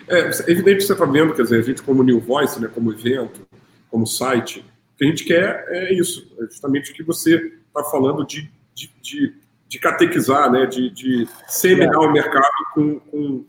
[0.08, 2.92] É, evidente que você está vendo, quer dizer, a gente como New Voice, né, como
[2.92, 3.48] evento,
[3.92, 4.60] como site,
[4.96, 7.36] o que a gente quer é isso, é justamente o que você
[7.68, 9.36] está falando de, de, de,
[9.68, 11.98] de, catequizar, né, de, de seminar é.
[12.08, 13.46] o mercado com, com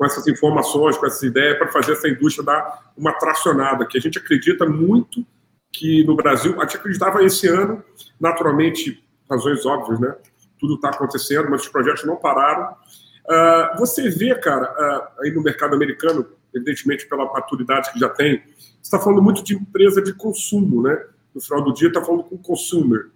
[0.00, 4.00] com essas informações, com essas ideias, para fazer essa indústria dar uma tracionada, que a
[4.00, 5.26] gente acredita muito
[5.70, 7.84] que no Brasil, a gente acreditava esse ano,
[8.18, 10.16] naturalmente, razões óbvias, né?
[10.58, 12.72] Tudo está acontecendo, mas os projetos não pararam.
[12.72, 18.42] Uh, você vê, cara, uh, aí no mercado americano, evidentemente pela maturidade que já tem,
[18.82, 20.98] está falando muito de empresa de consumo, né?
[21.34, 23.10] No final do dia, está falando com consumer.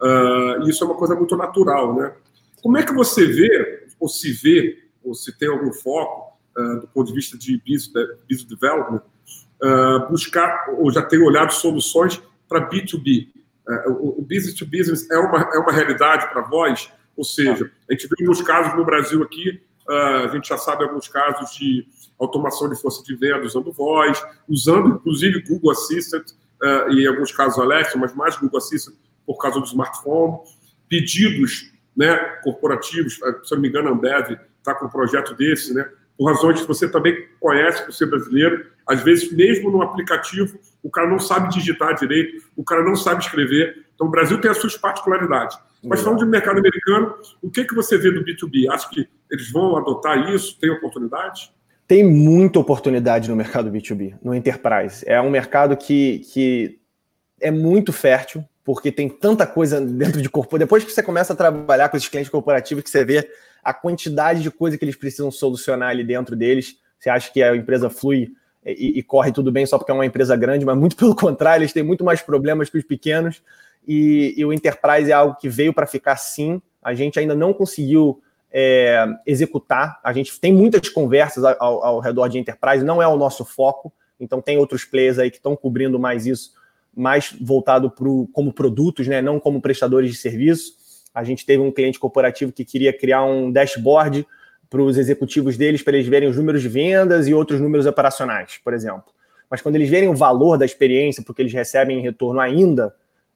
[0.00, 2.12] Uh, e isso é uma coisa muito natural, né?
[2.62, 6.27] Como é que você vê, ou se vê, ou se tem algum foco,
[6.80, 9.02] do ponto de vista de business, development,
[9.62, 13.28] uh, buscar ou já tem olhado soluções para B2B.
[13.68, 17.92] Uh, o, business to business é uma, é uma realidade para vós, ou seja, a
[17.92, 21.86] gente vê nos casos no Brasil aqui, a gente já sabe alguns casos de
[22.20, 26.30] automação de força de venda usando voz, usando inclusive Google Assistant,
[26.90, 28.94] e em alguns casos Alexa, mas mais Google Assistant
[29.26, 30.38] por causa do smartphone.
[30.90, 35.90] Pedidos né, corporativos, se não me engano, a Ambev está com um projeto desse, né,
[36.18, 38.66] por razões que você também conhece por ser brasileiro.
[38.84, 43.22] Às vezes, mesmo no aplicativo, o cara não sabe digitar direito, o cara não sabe
[43.22, 43.86] escrever.
[43.94, 45.56] Então, o Brasil tem as suas particularidades.
[45.84, 48.68] Mas falando de mercado americano, o que, que você vê do B2B?
[48.68, 50.58] Acha que eles vão adotar isso?
[50.58, 51.52] Tem oportunidade?
[51.86, 55.04] Tem muita oportunidade no mercado B2B, no enterprise.
[55.06, 56.80] É um mercado que, que
[57.40, 60.58] é muito fértil, porque tem tanta coisa dentro de corpo.
[60.58, 63.26] Depois que você começa a trabalhar com esses clientes corporativos, que você vê
[63.64, 67.56] a quantidade de coisa que eles precisam solucionar ali dentro deles, você acha que a
[67.56, 68.30] empresa flui
[68.66, 71.62] e, e, corre tudo bem só porque é uma empresa grande, mas muito pelo contrário,
[71.62, 73.42] eles têm muito mais problemas que os pequenos.
[73.86, 76.60] E, e o Enterprise é algo que veio para ficar sim.
[76.82, 78.20] A gente ainda não conseguiu
[78.52, 79.98] é, executar.
[80.04, 83.90] A gente tem muitas conversas ao, ao redor de Enterprise, não é o nosso foco.
[84.20, 86.57] Então tem outros players aí que estão cobrindo mais isso
[86.98, 90.76] mais voltado pro, como produtos, né, não como prestadores de serviço.
[91.14, 94.26] A gente teve um cliente corporativo que queria criar um dashboard
[94.68, 98.58] para os executivos deles, para eles verem os números de vendas e outros números operacionais,
[98.62, 99.04] por exemplo.
[99.48, 102.94] Mas quando eles verem o valor da experiência, porque eles recebem em retorno ainda,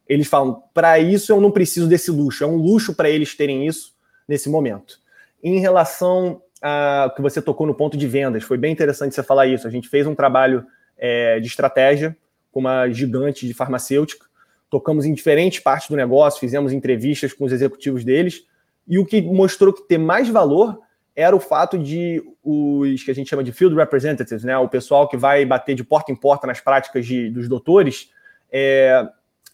[0.09, 3.67] eles falam: para isso eu não preciso desse luxo, é um luxo para eles terem
[3.67, 3.95] isso
[4.29, 4.99] nesse momento.
[5.43, 9.47] Em relação a que você tocou no ponto de vendas, foi bem interessante você falar
[9.47, 9.67] isso.
[9.67, 10.67] A gente fez um trabalho
[10.99, 12.17] é, de estratégia
[12.53, 14.27] com uma gigante de farmacêutica.
[14.71, 18.45] Tocamos em diferentes partes do negócio, fizemos entrevistas com os executivos deles,
[18.87, 20.79] e o que mostrou que ter mais valor
[21.15, 25.09] era o fato de os que a gente chama de field representatives, né, o pessoal
[25.09, 28.11] que vai bater de porta em porta nas práticas de, dos doutores,
[28.51, 29.07] é,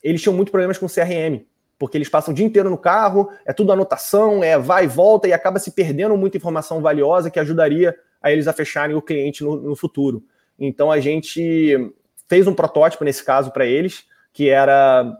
[0.02, 1.44] eles tinham muito problemas com CRM,
[1.78, 5.28] porque eles passam o dia inteiro no carro, é tudo anotação, é vai e volta
[5.28, 9.44] e acaba se perdendo muita informação valiosa que ajudaria a eles a fecharem o cliente
[9.44, 10.24] no, no futuro.
[10.58, 11.92] Então a gente
[12.28, 15.16] fez um protótipo nesse caso para eles, que era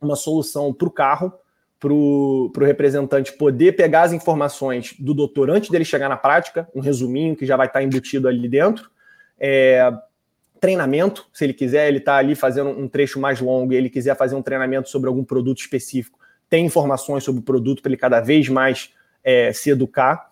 [0.00, 1.32] uma solução para o carro,
[1.78, 6.80] para o representante poder pegar as informações do doutor antes dele chegar na prática, um
[6.80, 8.90] resuminho que já vai estar embutido ali dentro.
[9.38, 9.92] É,
[10.60, 14.16] treinamento, se ele quiser, ele está ali fazendo um trecho mais longo e ele quiser
[14.16, 16.18] fazer um treinamento sobre algum produto específico,
[16.50, 18.92] tem informações sobre o produto para ele cada vez mais
[19.22, 20.28] é, se educar.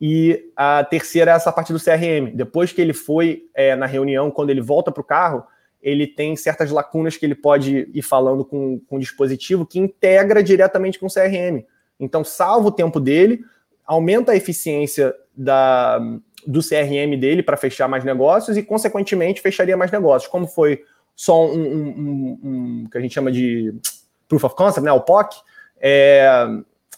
[0.00, 2.34] E a terceira é essa parte do CRM.
[2.34, 5.44] Depois que ele foi é, na reunião, quando ele volta para o carro,
[5.82, 10.42] ele tem certas lacunas que ele pode ir falando com, com o dispositivo que integra
[10.42, 11.64] diretamente com o CRM.
[11.98, 13.44] Então, salva o tempo dele,
[13.86, 15.98] aumenta a eficiência da,
[16.46, 20.30] do CRM dele para fechar mais negócios e, consequentemente, fecharia mais negócios.
[20.30, 20.82] Como foi
[21.14, 23.74] só um, um, um, um que a gente chama de
[24.28, 25.36] Proof of Concept, né, o POC,
[25.80, 26.26] é,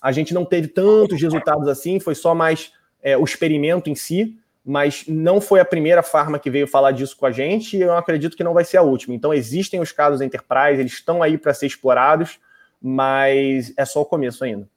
[0.01, 2.73] a gente não teve tantos resultados assim, foi só mais
[3.03, 4.39] é, o experimento em si
[4.69, 7.97] mas não foi a primeira farma que veio falar disso com a gente e eu
[7.97, 9.15] acredito que não vai ser a última.
[9.15, 12.39] Então, existem os casos Enterprise, eles estão aí para ser explorados,
[12.81, 14.69] mas é só o começo ainda.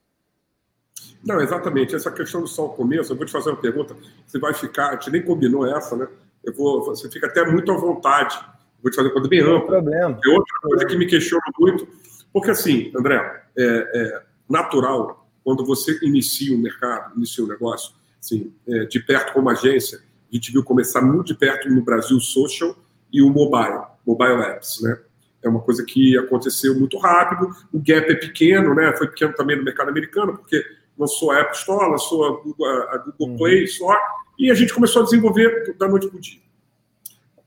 [1.26, 1.94] Não, exatamente.
[1.94, 3.94] Essa questão do só o começo, eu vou te fazer uma pergunta.
[4.26, 6.08] Você vai ficar, a gente nem combinou essa, né?
[6.42, 8.40] Eu vou, você fica até muito à vontade.
[8.82, 9.82] Vou te fazer uma coisa bem ampla.
[9.82, 10.18] problema.
[10.26, 11.86] É outra coisa que me questiona muito,
[12.32, 18.54] porque assim, André, é, é natural quando você inicia um mercado, inicia um negócio, assim,
[18.68, 20.00] é, de perto como agência,
[20.32, 22.78] a gente viu começar muito de perto no Brasil o social
[23.12, 24.98] e o mobile, mobile apps, né?
[25.44, 28.96] É uma coisa que aconteceu muito rápido, o gap é pequeno, né?
[28.96, 30.64] Foi pequeno também no mercado americano, porque
[30.98, 33.38] lançou a App Store, lançou a Google, a Google uhum.
[33.38, 33.98] Play só,
[34.38, 36.40] e a gente começou a desenvolver da noite para o dia.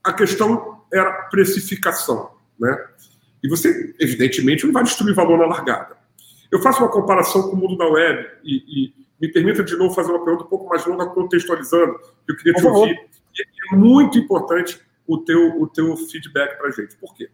[0.03, 2.87] A questão era precificação, né?
[3.43, 5.97] E você, evidentemente, não vai destruir valor na largada.
[6.51, 9.95] Eu faço uma comparação com o mundo da web e, e me permita de novo
[9.95, 12.95] fazer uma pergunta um pouco mais longa, contextualizando, que eu queria te ouvir.
[13.35, 16.97] E é muito importante o teu, o teu feedback para a gente.
[16.97, 17.31] Por quê?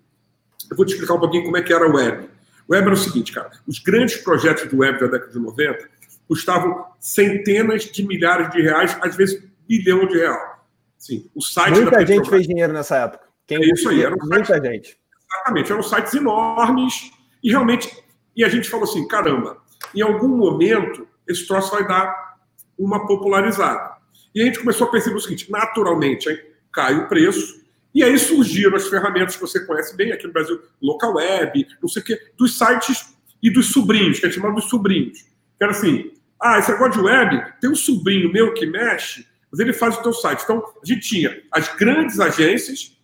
[0.70, 2.28] Eu vou te explicar um pouquinho como é que era a web.
[2.68, 5.88] O web era o seguinte, cara, os grandes projetos de web da década de 90
[6.28, 10.58] custavam centenas de milhares de reais, às vezes bilhão de reais.
[10.96, 13.26] Sim, o site Muita gente fez dinheiro nessa época.
[13.46, 15.00] Quem é isso aí, era um muita site, gente.
[15.32, 17.10] Exatamente, eram sites enormes
[17.42, 17.90] e realmente,
[18.36, 19.56] e a gente falou assim, caramba,
[19.94, 22.36] em algum momento esse troço vai dar
[22.78, 23.96] uma popularizada.
[24.34, 26.38] E a gente começou a perceber o seguinte: naturalmente hein,
[26.72, 27.60] cai o preço,
[27.94, 31.88] e aí surgiram as ferramentas que você conhece bem aqui no Brasil, local web, não
[31.88, 35.18] sei o quê, dos sites e dos sobrinhos, que é chamado dos sobrinhos.
[35.58, 39.60] Que era assim: ah, esse negócio de web, tem um sobrinho meu que mexe, mas
[39.60, 40.42] ele faz o teu site.
[40.44, 42.96] Então, a gente tinha as grandes agências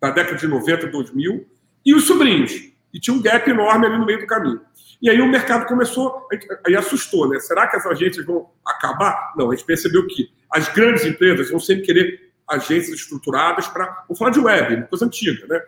[0.00, 1.46] da década de 90, 2000,
[1.84, 2.52] e os sobrinhos.
[2.92, 4.60] E tinha um gap enorme ali no meio do caminho.
[5.00, 6.26] E aí o mercado começou,
[6.66, 7.38] aí assustou, né?
[7.40, 9.32] Será que as agências vão acabar?
[9.36, 14.04] Não, a gente percebeu que as grandes empresas vão sempre querer agências estruturadas para.
[14.08, 15.60] Vou falar de web, uma coisa antiga, né?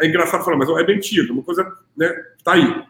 [0.00, 2.12] É engraçado falar, mas a web é antiga, uma coisa, né?
[2.36, 2.84] Está aí.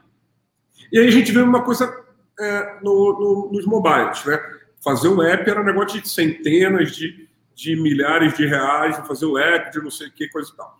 [0.90, 1.94] E aí a gente vê uma coisa
[2.38, 4.40] é, no, no, nos mobiles, né?
[4.82, 9.38] Fazer um app era um negócio de centenas de, de milhares de reais, fazer o
[9.38, 10.78] app de não sei o que, coisa e tal.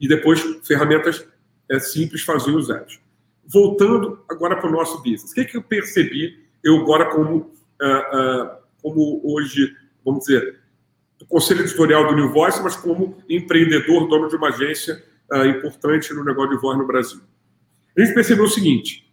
[0.00, 1.26] E depois ferramentas
[1.68, 3.00] é, simples faziam os apps.
[3.52, 5.32] Voltando agora para o nosso business.
[5.32, 8.50] O que, que eu percebi, eu agora como, uh, uh,
[8.82, 9.74] como hoje,
[10.04, 10.60] vamos dizer,
[11.18, 16.14] do conselho editorial do New Voice, mas como empreendedor, dono de uma agência uh, importante
[16.14, 17.20] no negócio de voz no Brasil.
[17.96, 19.10] A gente percebeu o seguinte: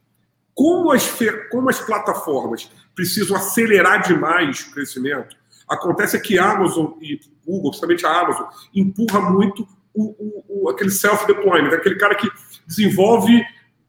[0.53, 1.17] como as,
[1.51, 5.35] como as plataformas precisam acelerar demais o crescimento,
[5.67, 10.91] acontece que a Amazon e Google, principalmente a Amazon, empurra muito o, o, o aquele
[10.91, 12.29] self-deployment, aquele cara que
[12.65, 13.43] desenvolve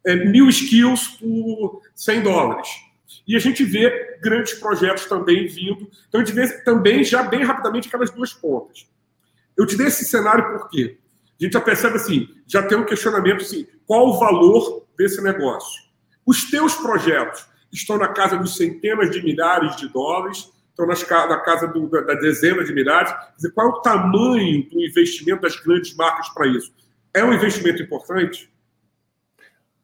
[0.05, 2.69] é, mil skills por 100 dólares.
[3.27, 5.89] E a gente vê grandes projetos também vindo.
[6.09, 8.87] Então, a gente vê também, já bem rapidamente, aquelas duas pontas.
[9.57, 10.99] Eu te dei esse cenário por quê?
[11.39, 15.83] A gente já percebe assim, já tem um questionamento assim, qual o valor desse negócio?
[16.27, 21.41] Os teus projetos estão na casa dos centenas de milhares de dólares, estão nas, na
[21.41, 23.13] casa do, da, da dezena de milhares.
[23.37, 26.73] Dizer, qual é o tamanho do investimento das grandes marcas para isso?
[27.13, 28.51] É um investimento importante?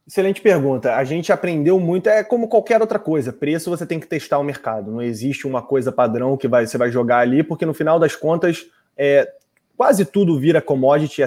[0.07, 0.97] Excelente pergunta.
[0.97, 3.33] A gente aprendeu muito, é como qualquer outra coisa.
[3.33, 4.91] Preço você tem que testar o mercado.
[4.91, 8.15] Não existe uma coisa padrão que vai, você vai jogar ali, porque no final das
[8.15, 9.33] contas, é,
[9.77, 11.23] quase tudo vira commodity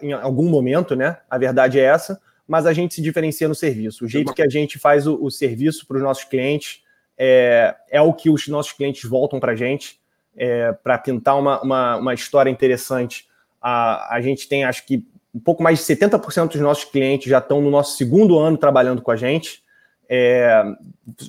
[0.00, 1.18] em algum momento, né?
[1.28, 4.06] A verdade é essa, mas a gente se diferencia no serviço.
[4.06, 6.82] O jeito que a gente faz o, o serviço para os nossos clientes
[7.18, 10.00] é, é, o que os nossos clientes voltam para a gente.
[10.40, 13.26] É, para pintar uma, uma, uma história interessante,
[13.60, 15.04] a, a gente tem, acho que,
[15.38, 19.00] um pouco mais de 70% dos nossos clientes já estão no nosso segundo ano trabalhando
[19.00, 19.62] com a gente,
[20.08, 20.64] é,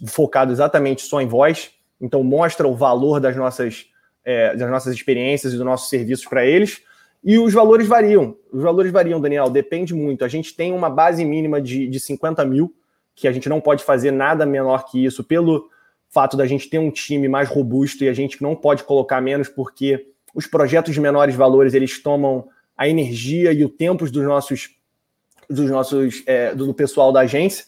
[0.08, 1.72] focado exatamente só em voz.
[2.02, 3.86] Então, mostra o valor das nossas,
[4.26, 6.82] é, das nossas experiências e dos nossos serviços para eles.
[7.24, 8.36] E os valores variam.
[8.52, 10.26] Os valores variam, Daniel, depende muito.
[10.26, 12.74] A gente tem uma base mínima de, de 50 mil,
[13.14, 15.70] que a gente não pode fazer nada menor que isso, pelo
[16.10, 19.50] fato da gente ter um time mais robusto e a gente não pode colocar menos,
[19.50, 22.48] porque os projetos de menores valores eles tomam
[22.80, 24.70] a energia e o tempo dos nossos
[25.50, 27.66] dos nossos é, do pessoal da agência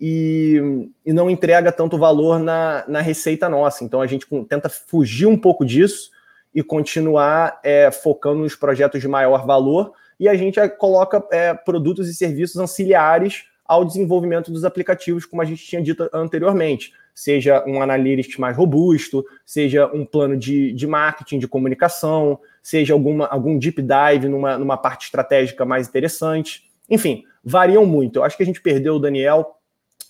[0.00, 3.82] e, e não entrega tanto valor na, na receita nossa.
[3.82, 6.10] Então a gente tenta fugir um pouco disso
[6.54, 12.08] e continuar é, focando nos projetos de maior valor e a gente coloca é, produtos
[12.08, 16.92] e serviços auxiliares ao desenvolvimento dos aplicativos, como a gente tinha dito anteriormente.
[17.14, 23.26] Seja um analytics mais robusto, seja um plano de, de marketing, de comunicação, seja alguma,
[23.26, 26.70] algum deep dive numa, numa parte estratégica mais interessante.
[26.88, 28.16] Enfim, variam muito.
[28.16, 29.58] Eu acho que a gente perdeu o Daniel,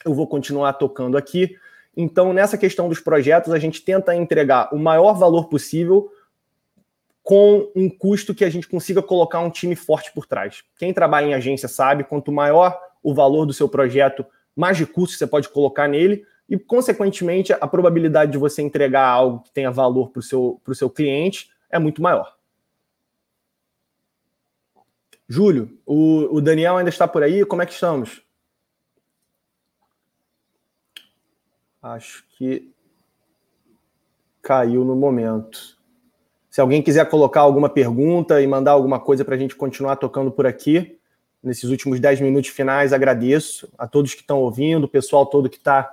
[0.04, 1.56] eu vou continuar tocando aqui.
[1.96, 6.10] Então, nessa questão dos projetos, a gente tenta entregar o maior valor possível
[7.22, 10.64] com um custo que a gente consiga colocar um time forte por trás.
[10.76, 14.24] Quem trabalha em agência sabe, quanto maior o valor do seu projeto,
[14.56, 19.50] mais recursos você pode colocar nele e, consequentemente, a probabilidade de você entregar algo que
[19.50, 22.36] tenha valor para o seu, seu cliente é muito maior.
[25.26, 27.42] Júlio, o, o Daniel ainda está por aí?
[27.46, 28.22] Como é que estamos?
[31.80, 32.70] Acho que
[34.42, 35.78] caiu no momento.
[36.50, 40.30] Se alguém quiser colocar alguma pergunta e mandar alguma coisa para a gente continuar tocando
[40.30, 41.00] por aqui,
[41.42, 45.56] nesses últimos 10 minutos finais, agradeço a todos que estão ouvindo, o pessoal todo que
[45.56, 45.90] está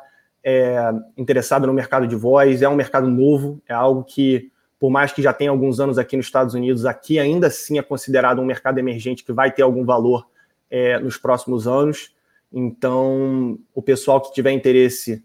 [0.50, 2.64] é, interessado no mercado de voz.
[2.64, 6.18] É um mercado novo, é algo que, por mais que já tenha alguns anos aqui
[6.18, 9.86] nos Estados Unidos, aqui ainda assim é considerado um mercado emergente que vai ter algum
[9.86, 10.28] valor
[10.72, 12.16] é, nos próximos anos.
[12.52, 15.24] Então, o pessoal que tiver interesse,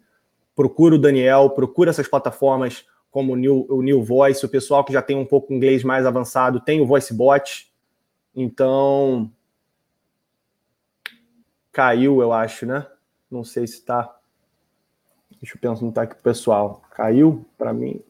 [0.55, 4.93] procura o Daniel, procura essas plataformas como o New, o New Voice, o pessoal que
[4.93, 7.73] já tem um pouco inglês mais avançado tem o VoiceBot.
[8.35, 9.31] Então,
[11.73, 12.87] caiu, eu acho, né?
[13.31, 14.15] Não sei se está.
[15.45, 16.81] Deixa eu pensar, aqui o pessoal.
[16.91, 18.01] Caiu para mim.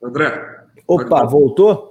[0.00, 0.59] André.
[0.90, 1.90] Opa, voltou?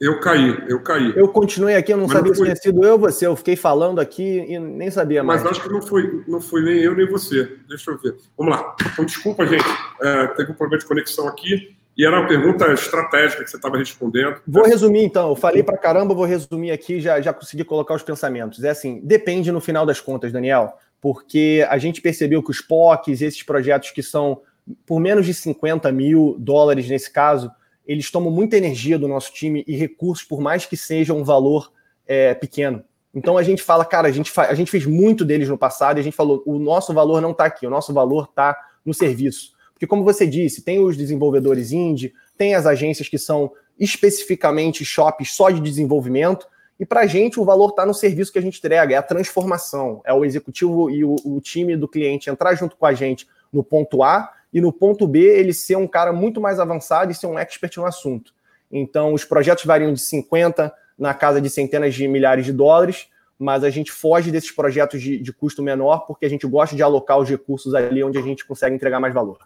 [0.00, 1.12] Eu caí, eu caí.
[1.14, 2.46] Eu continuei aqui, eu não Mas sabia não foi...
[2.46, 3.26] se tinha sido eu ou você.
[3.26, 5.42] Eu fiquei falando aqui e nem sabia mais.
[5.42, 7.58] Mas acho que não foi, não foi nem eu nem você.
[7.68, 8.16] Deixa eu ver.
[8.38, 8.74] Vamos lá.
[8.90, 9.62] Então, desculpa, gente.
[10.00, 13.76] É, teve um problema de conexão aqui E era uma pergunta estratégica que você estava
[13.76, 14.40] respondendo.
[14.48, 15.28] Vou resumir então.
[15.28, 18.64] Eu falei para caramba, vou resumir aqui, já, já consegui colocar os pensamentos.
[18.64, 23.20] É assim, depende no final das contas, Daniel, porque a gente percebeu que os POCs,
[23.20, 24.40] esses projetos que são
[24.86, 27.50] por menos de 50 mil dólares nesse caso,
[27.90, 31.72] eles tomam muita energia do nosso time e recursos, por mais que seja um valor
[32.06, 32.84] é, pequeno.
[33.12, 36.00] Então a gente fala, cara, a gente, a gente fez muito deles no passado e
[36.00, 39.54] a gente falou, o nosso valor não está aqui, o nosso valor está no serviço.
[39.72, 45.34] Porque, como você disse, tem os desenvolvedores indie, tem as agências que são especificamente shops
[45.34, 46.46] só de desenvolvimento,
[46.78, 49.02] e para a gente o valor está no serviço que a gente entrega, é a
[49.02, 53.26] transformação, é o executivo e o, o, time do cliente entrar junto com a gente
[53.52, 57.14] no ponto A e no ponto B ele ser um cara muito mais avançado e
[57.14, 58.32] ser um expert no assunto.
[58.70, 63.64] Então, os projetos variam de 50 na casa de centenas de milhares de dólares, mas
[63.64, 67.18] a gente foge desses projetos de, de custo menor porque a gente gosta de alocar
[67.18, 69.38] os recursos ali onde a gente consegue entregar mais valor.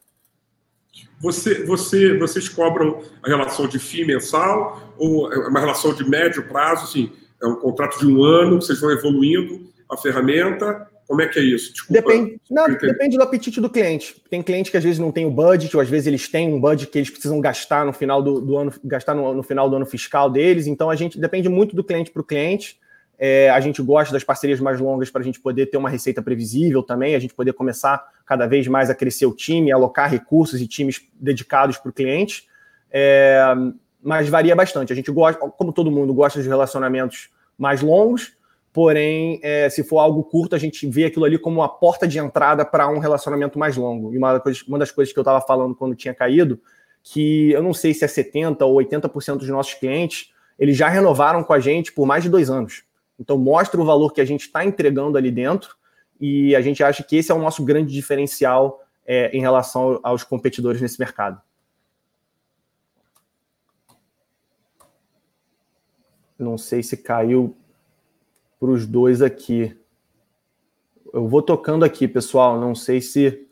[1.21, 6.47] Você, você, vocês cobram a relação de FII mensal ou é uma relação de médio
[6.49, 6.85] prazo?
[6.85, 10.89] Assim, é um contrato de um ano, vocês vão evoluindo a ferramenta?
[11.07, 11.73] Como é que é isso?
[11.73, 14.17] Desculpa, depende, não, depende do apetite do cliente.
[14.31, 16.61] Tem cliente que às vezes não tem o budget, ou às vezes eles têm um
[16.61, 19.77] budget que eles precisam gastar no final do, do ano, gastar no, no, final do
[19.77, 20.67] ano fiscal deles.
[20.67, 22.79] Então a gente depende muito do cliente para o cliente.
[23.19, 26.21] É, a gente gosta das parcerias mais longas para a gente poder ter uma receita
[26.21, 30.61] previsível também, a gente poder começar cada vez mais a crescer o time, alocar recursos
[30.61, 32.47] e times dedicados para o cliente.
[32.91, 33.43] É,
[34.03, 34.93] mas varia bastante.
[34.93, 38.33] A gente gosta, como todo mundo, gosta de relacionamentos mais longos,
[38.75, 42.19] porém, é, se for algo curto, a gente vê aquilo ali como uma porta de
[42.19, 44.13] entrada para um relacionamento mais longo.
[44.13, 46.61] E uma, uma das coisas que eu estava falando quando tinha caído,
[47.01, 51.45] que eu não sei se é 70% ou 80% dos nossos clientes, eles já renovaram
[51.45, 52.83] com a gente por mais de dois anos.
[53.17, 55.77] Então, mostra o valor que a gente está entregando ali dentro
[56.21, 60.25] e a gente acha que esse é o nosso grande diferencial é, em relação aos
[60.25, 61.41] competidores nesse mercado.
[66.37, 67.57] Não sei se caiu
[68.65, 69.77] para os dois aqui.
[71.13, 72.59] Eu vou tocando aqui, pessoal.
[72.59, 73.47] Não sei se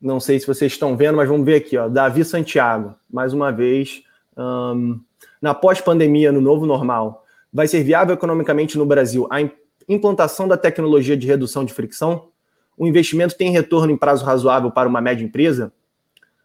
[0.00, 1.88] não sei se vocês estão vendo, mas vamos ver aqui, ó.
[1.88, 4.02] Davi Santiago, mais uma vez,
[4.36, 5.00] um,
[5.40, 9.38] na pós-pandemia, no novo normal, vai ser viável economicamente no Brasil a
[9.88, 12.28] implantação da tecnologia de redução de fricção?
[12.76, 15.72] O investimento tem retorno em prazo razoável para uma média empresa?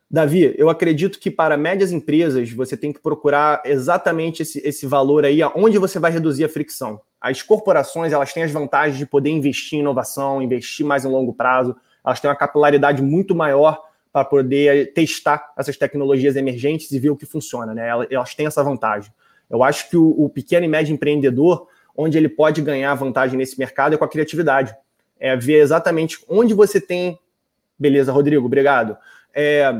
[0.10, 5.24] Davi, eu acredito que para médias empresas você tem que procurar exatamente esse, esse valor
[5.24, 7.00] aí, onde você vai reduzir a fricção.
[7.22, 11.34] As corporações elas têm as vantagens de poder investir em inovação, investir mais em longo
[11.34, 13.80] prazo, elas têm uma capilaridade muito maior
[14.12, 17.88] para poder testar essas tecnologias emergentes e ver o que funciona, né?
[18.10, 19.14] Elas têm essa vantagem.
[19.50, 23.58] Eu acho que o, o pequeno e médio empreendedor, onde ele pode ganhar vantagem nesse
[23.60, 24.76] mercado é com a criatividade.
[25.20, 27.20] É ver exatamente onde você tem.
[27.78, 28.98] Beleza, Rodrigo, obrigado.
[29.34, 29.72] É,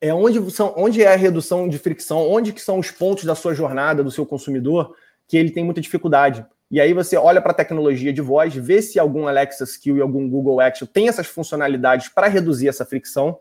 [0.00, 3.34] é onde, são, onde é a redução de fricção, onde que são os pontos da
[3.34, 4.94] sua jornada, do seu consumidor,
[5.30, 6.44] que ele tem muita dificuldade.
[6.68, 10.00] E aí você olha para a tecnologia de voz, vê se algum Alexa Skill e
[10.00, 13.38] algum Google Action tem essas funcionalidades para reduzir essa fricção,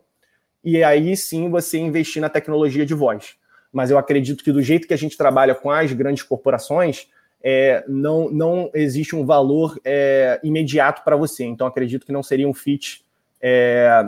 [0.64, 3.40] e aí sim você investir na tecnologia de voz
[3.72, 7.08] mas eu acredito que do jeito que a gente trabalha com as grandes corporações,
[7.42, 11.46] é, não, não existe um valor é, imediato para você.
[11.46, 13.06] Então, acredito que não seria um fit
[13.42, 14.04] é,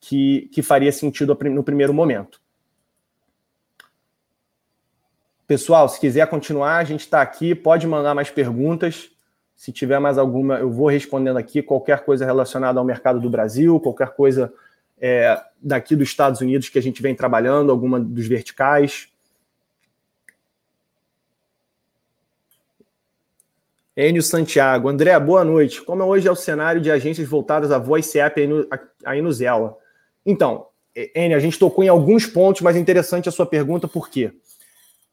[0.00, 2.40] que, que faria sentido no primeiro momento.
[5.48, 9.10] Pessoal, se quiser continuar, a gente está aqui, pode mandar mais perguntas.
[9.56, 11.62] Se tiver mais alguma, eu vou respondendo aqui.
[11.62, 14.52] Qualquer coisa relacionada ao mercado do Brasil, qualquer coisa
[15.00, 19.08] é, daqui dos Estados Unidos que a gente vem trabalhando, alguma dos verticais.
[23.96, 24.86] Enio Santiago.
[24.90, 25.80] André, boa noite.
[25.80, 28.38] Como hoje é o cenário de agências voltadas a voice app
[29.02, 29.78] aí no, Zella?
[30.26, 30.66] Então,
[31.14, 34.30] Enio, a gente tocou em alguns pontos, mas é interessante a sua pergunta, por quê?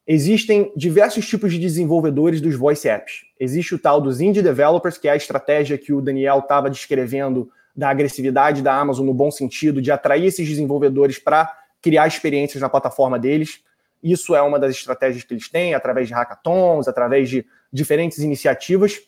[0.07, 3.25] Existem diversos tipos de desenvolvedores dos voice apps.
[3.39, 7.49] Existe o tal dos indie developers, que é a estratégia que o Daniel estava descrevendo
[7.75, 11.51] da agressividade da Amazon no bom sentido, de atrair esses desenvolvedores para
[11.81, 13.61] criar experiências na plataforma deles.
[14.01, 17.43] Isso é uma das estratégias que eles têm, através de hackathons, através de
[17.73, 19.01] diferentes iniciativas.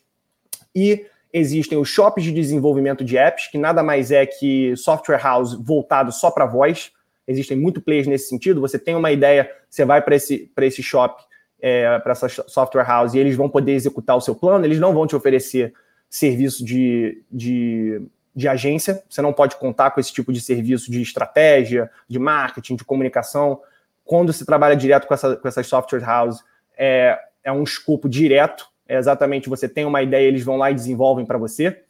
[0.76, 5.54] E existem os shops de desenvolvimento de apps, que nada mais é que software house
[5.54, 6.92] voltado só para voz.
[7.28, 8.62] Existem muito players nesse sentido.
[8.62, 11.24] Você tem uma ideia, você vai para esse, esse shop,
[11.60, 14.94] é, para essa software house, e eles vão poder executar o seu plano, eles não
[14.94, 15.74] vão te oferecer
[16.10, 18.02] serviço de, de
[18.38, 22.76] de agência, você não pode contar com esse tipo de serviço de estratégia, de marketing,
[22.76, 23.60] de comunicação.
[24.06, 26.44] Quando você trabalha direto com, essa, com essas software houses,
[26.78, 30.76] é, é um escopo direto, é exatamente você tem uma ideia, eles vão lá e
[30.76, 31.82] desenvolvem para você.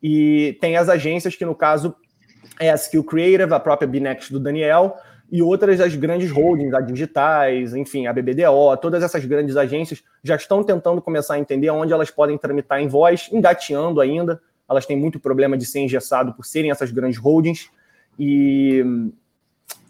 [0.00, 1.96] E tem as agências que, no caso,
[2.62, 4.96] é a Skill Creative, a própria Binext do Daniel,
[5.30, 10.36] e outras das grandes holdings, a Digitais, enfim, a BBDO, todas essas grandes agências já
[10.36, 14.40] estão tentando começar a entender onde elas podem tramitar em voz, engateando ainda.
[14.68, 17.70] Elas têm muito problema de ser engessado por serem essas grandes holdings.
[18.18, 18.84] E,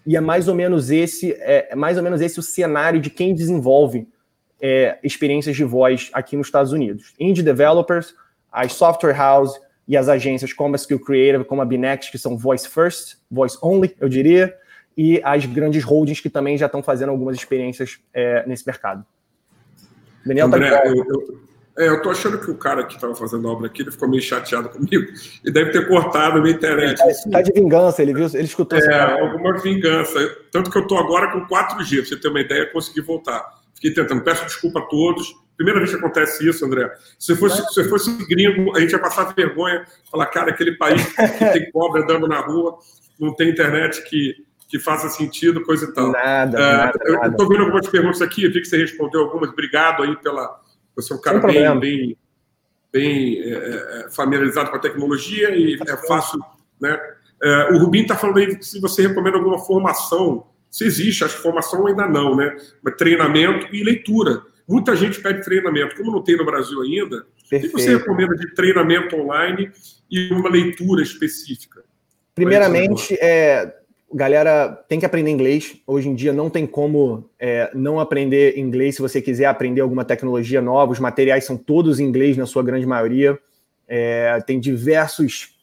[0.07, 3.11] e é mais ou menos esse é, é mais ou menos esse o cenário de
[3.11, 4.09] quem desenvolve
[4.61, 7.14] é, experiências de voz aqui nos Estados Unidos.
[7.18, 8.14] Indie developers,
[8.51, 9.61] as software house
[9.93, 13.59] e as agências como a Skill Creative, como a Binext, que são voice first, voice
[13.62, 14.57] only, eu diria,
[14.97, 19.05] e as grandes holdings que também já estão fazendo algumas experiências é, nesse mercado.
[20.24, 21.40] Daniel tá André, tá eu, eu,
[21.76, 24.09] é, eu tô achando que o cara que estava fazendo a obra aqui, ele ficou
[24.09, 25.12] meio chateado comigo
[25.45, 26.99] e deve ter cortado a minha internet.
[27.03, 28.78] É, tá de vingança, ele viu, ele escutou.
[28.78, 30.18] É, alguma vingança.
[30.51, 33.61] Tanto que eu tô agora com 4G, pra você ter uma ideia, consegui voltar.
[33.74, 35.34] Fiquei tentando, peço desculpa a todos.
[35.57, 36.91] Primeira vez que acontece isso, André.
[37.19, 41.53] Se fosse, se fosse gringo, a gente ia passar vergonha, falar, cara, aquele país que
[41.53, 42.79] tem pobre andando na rua,
[43.21, 44.35] não tem internet que,
[44.69, 46.11] que faça sentido, coisa e tal.
[46.11, 49.51] Nada, uh, nada Eu estou vendo algumas perguntas aqui, vi que você respondeu algumas.
[49.51, 50.61] Obrigado aí pela.
[50.97, 52.17] Você é um cara bem, bem,
[52.93, 56.41] bem é, é, familiarizado com a tecnologia e é fácil.
[56.81, 56.99] Né?
[57.43, 60.47] Uh, o Rubim está falando aí se você recomenda alguma formação.
[60.71, 62.57] Se existe, acho que formação ainda não, né?
[62.83, 64.43] Mas treinamento e leitura.
[64.69, 65.97] Muita gente pede treinamento.
[65.97, 69.71] Como não tem no Brasil ainda, o que você recomenda de treinamento online
[70.11, 71.83] e uma leitura específica?
[72.35, 73.75] Primeiramente, é,
[74.13, 75.77] galera tem que aprender inglês.
[75.87, 80.05] Hoje em dia não tem como é, não aprender inglês se você quiser aprender alguma
[80.05, 80.93] tecnologia nova.
[80.93, 83.39] Os materiais são todos em inglês, na sua grande maioria.
[83.89, 85.55] É, tem diversos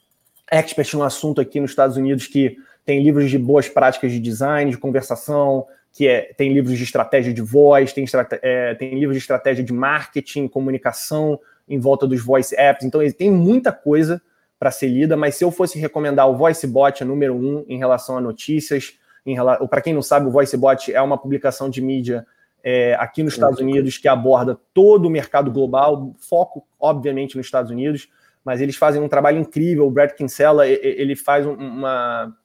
[0.51, 4.71] experts no assunto aqui nos Estados Unidos que tem livros de boas práticas de design,
[4.71, 8.05] de conversação, que é, tem livros de estratégia de voz, tem,
[8.41, 12.85] é, tem livros de estratégia de marketing, comunicação em volta dos voice apps.
[12.85, 14.21] Então, tem muita coisa
[14.57, 18.17] para ser lida, mas se eu fosse recomendar o VoiceBot é número um em relação
[18.17, 19.55] a notícias, rela...
[19.67, 22.25] para quem não sabe, o VoiceBot é uma publicação de mídia
[22.61, 27.71] é, aqui nos Estados Unidos que aborda todo o mercado global, foco, obviamente, nos Estados
[27.71, 28.09] Unidos,
[28.43, 29.87] mas eles fazem um trabalho incrível.
[29.87, 32.35] O Brad Kinsella, ele faz uma,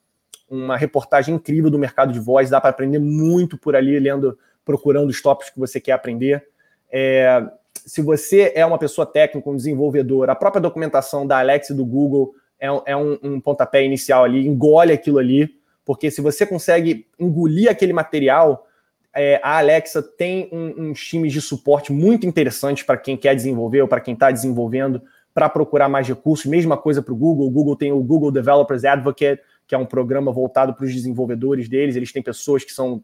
[0.55, 5.11] uma reportagem incrível do mercado de voz, dá para aprender muito por ali, lendo, procurando
[5.11, 6.47] os tópicos que você quer aprender.
[6.91, 7.45] É,
[7.75, 11.85] se você é uma pessoa técnica, um desenvolvedor, a própria documentação da Alexa e do
[11.85, 17.07] Google é, é um, um pontapé inicial ali, engole aquilo ali, porque se você consegue
[17.19, 18.67] engolir aquele material,
[19.15, 23.83] é, a Alexa tem um, uns times de suporte muito interessantes para quem quer desenvolver
[23.83, 25.03] ou para quem está desenvolvendo,
[25.33, 26.47] para procurar mais recursos.
[26.47, 27.47] Mesma coisa para o Google.
[27.47, 31.69] O Google tem o Google Developers Advocate, que é um programa voltado para os desenvolvedores
[31.69, 31.97] deles.
[31.97, 33.03] Eles têm pessoas que são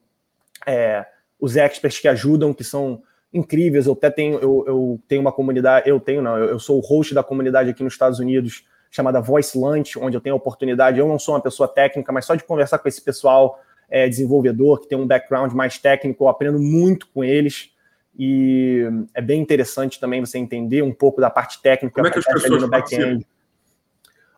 [0.67, 1.07] é,
[1.39, 3.03] os experts que ajudam, que são
[3.33, 3.87] incríveis.
[3.87, 6.81] Eu até tenho, eu, eu tenho uma comunidade, eu tenho, não, eu, eu, sou o
[6.81, 10.99] host da comunidade aqui nos Estados Unidos, chamada Voice Lunch, onde eu tenho a oportunidade,
[10.99, 14.81] eu não sou uma pessoa técnica, mas só de conversar com esse pessoal é, desenvolvedor,
[14.81, 17.71] que tem um background mais técnico, eu aprendo muito com eles.
[18.19, 18.85] E
[19.15, 22.25] é bem interessante também você entender um pouco da parte técnica Como é que as
[22.25, 23.27] pessoas no back-end.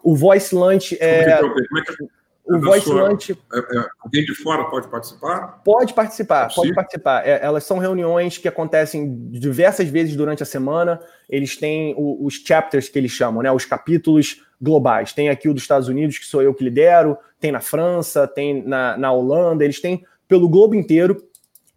[0.02, 1.38] O Voice Lunch é.
[1.38, 1.92] Como é que
[2.44, 3.32] o Voice sua, Lunch.
[3.32, 5.62] É, é, alguém de fora pode participar?
[5.64, 7.26] Pode participar, é pode participar.
[7.26, 11.00] É, elas são reuniões que acontecem diversas vezes durante a semana.
[11.30, 13.52] Eles têm o, os chapters que eles chamam, né?
[13.52, 15.12] Os capítulos globais.
[15.12, 18.62] Tem aqui o dos Estados Unidos, que sou eu que lidero, tem na França, tem
[18.66, 21.22] na, na Holanda, eles têm pelo globo inteiro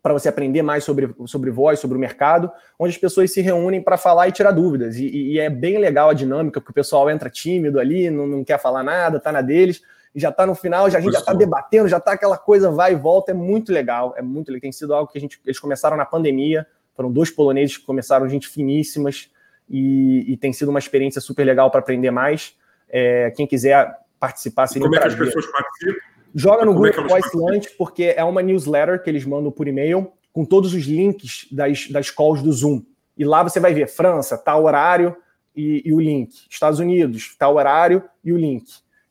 [0.06, 3.82] para você aprender mais sobre, sobre voz, sobre o mercado, onde as pessoas se reúnem
[3.82, 4.98] para falar e tirar dúvidas.
[4.98, 8.44] E, e, é bem legal a dinâmica, porque o pessoal entra tímido ali, não, não
[8.44, 9.82] quer falar nada, tá na deles
[10.14, 12.70] e já está no final, já, a gente já está debatendo, já está aquela coisa
[12.70, 14.62] vai e volta, é muito legal, é muito legal.
[14.62, 18.30] Tem sido algo que a gente, eles começaram na pandemia, foram dois poloneses que começaram,
[18.30, 19.32] gente finíssimas,
[19.68, 22.56] e, e tem sido uma experiência super legal para aprender mais.
[22.88, 26.15] É, quem quiser participar, seria Como é que as pessoas participam?
[26.36, 29.50] Joga no Como é Google é Voice Lunch, porque é uma newsletter que eles mandam
[29.50, 32.84] por e-mail, com todos os links das, das calls do Zoom.
[33.18, 35.16] E lá você vai ver França, tal horário
[35.56, 36.34] e, e o link.
[36.50, 38.66] Estados Unidos, tal horário e o link.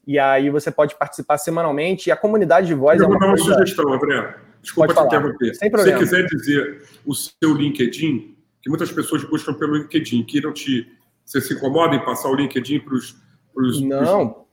[0.06, 2.10] E aí você pode participar semanalmente.
[2.10, 3.54] E a comunidade de voz Eu é uma, dar uma coisa...
[3.54, 4.36] sugestão, André.
[4.60, 5.54] Desculpa te interromper.
[5.54, 10.86] Se você quiser dizer o seu LinkedIn, que muitas pessoas buscam pelo LinkedIn, queiram te.
[11.24, 13.80] Você se incomoda em passar o LinkedIn para os.
[13.80, 14.44] Não.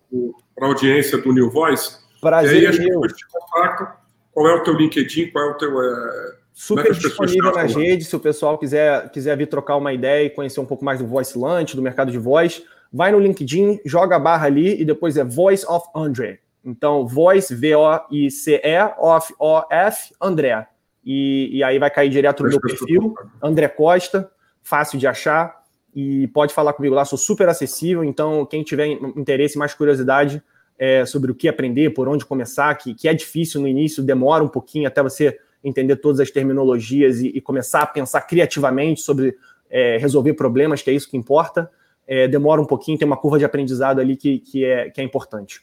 [0.56, 1.98] Para a audiência do New Voice?
[2.22, 2.64] Prazer.
[2.64, 3.88] E aí pessoas te contactam.
[4.32, 5.32] Qual é o teu LinkedIn?
[5.32, 5.82] Qual é o teu.
[5.82, 6.42] É...
[6.54, 10.30] Super é disponível nas redes, se o pessoal quiser, quiser vir trocar uma ideia e
[10.30, 12.62] conhecer um pouco mais do Voice Lunch, do mercado de voz
[12.92, 16.40] vai no LinkedIn, joga a barra ali e depois é Voice of André.
[16.64, 20.68] Então, Voice, V-O-I-C-E, of O-F, André.
[21.04, 24.30] E, e aí vai cair direto no meu perfil, André Costa,
[24.62, 25.62] fácil de achar.
[25.96, 28.04] E pode falar comigo lá, sou super acessível.
[28.04, 30.44] Então, quem tiver interesse, mais curiosidade,
[30.82, 34.44] é, sobre o que aprender, por onde começar, que, que é difícil no início, demora
[34.44, 39.38] um pouquinho até você entender todas as terminologias e, e começar a pensar criativamente sobre
[39.70, 41.70] é, resolver problemas, que é isso que importa.
[42.08, 45.04] É, demora um pouquinho, tem uma curva de aprendizado ali que, que, é, que é
[45.04, 45.62] importante.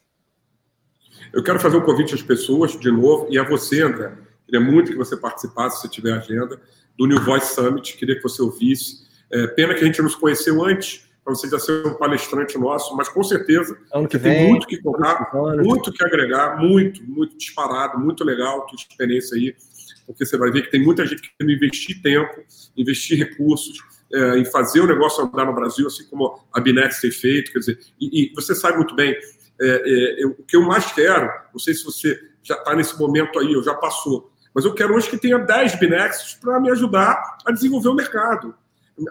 [1.32, 4.12] Eu quero fazer um convite às pessoas, de novo, e a você, André.
[4.46, 6.60] Queria muito que você participasse, se tiver agenda,
[6.96, 7.96] do New Voice Summit.
[7.96, 9.08] Queria que você ouvisse.
[9.32, 12.56] É, pena que a gente não se conheceu antes, para você já ser um palestrante
[12.56, 15.30] nosso, mas com certeza ano que vem, tem muito que contar,
[15.62, 19.54] muito que agregar, muito, muito disparado, muito legal tua experiência aí,
[20.06, 22.32] porque você vai ver que tem muita gente querendo investir tempo,
[22.74, 23.78] investir recursos,
[24.10, 27.58] é, em fazer o negócio andar no Brasil, assim como a Binex tem feito, quer
[27.58, 29.14] dizer, e, e você sabe muito bem,
[29.60, 32.98] é, é, eu, o que eu mais quero, não sei se você já está nesse
[32.98, 36.70] momento aí, ou já passou, mas eu quero hoje que tenha 10 Binexes para me
[36.70, 38.54] ajudar a desenvolver o mercado.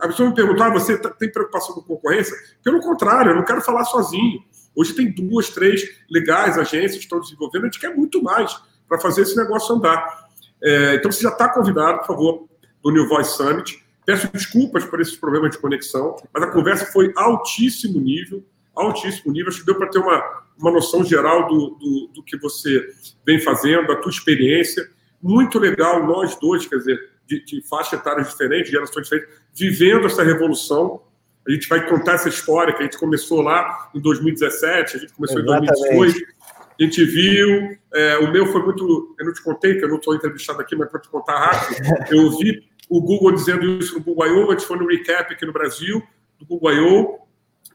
[0.01, 2.35] A pessoa me perguntou, ah, você tá, tem preocupação com concorrência?
[2.63, 4.43] Pelo contrário, eu não quero falar sozinho.
[4.75, 8.55] Hoje tem duas, três legais agências que estão desenvolvendo, a gente quer muito mais
[8.87, 10.27] para fazer esse negócio andar.
[10.61, 12.47] É, então você já está convidado, por favor,
[12.83, 13.83] do New Voice Summit.
[14.05, 19.49] Peço desculpas por esses problemas de conexão, mas a conversa foi altíssimo nível, altíssimo nível.
[19.49, 20.23] Acho que deu para ter uma,
[20.57, 22.87] uma noção geral do, do, do que você
[23.25, 24.89] vem fazendo, a tua experiência.
[25.21, 30.23] Muito legal, nós dois, quer dizer, de, de faixa etárias diferentes, gerações diferentes, vivendo essa
[30.23, 31.01] revolução.
[31.47, 35.13] A gente vai contar essa história que a gente começou lá em 2017, a gente
[35.13, 35.71] começou Exatamente.
[35.71, 36.37] em 2018.
[36.79, 39.15] A gente viu, é, o meu foi muito.
[39.17, 41.81] Eu não te contei, que eu não estou entrevistado aqui, mas para te contar rápido.
[42.13, 45.45] Eu vi o Google dizendo isso no Google I.O., a gente foi no recap aqui
[45.45, 46.03] no Brasil,
[46.39, 47.19] do Google I.O.,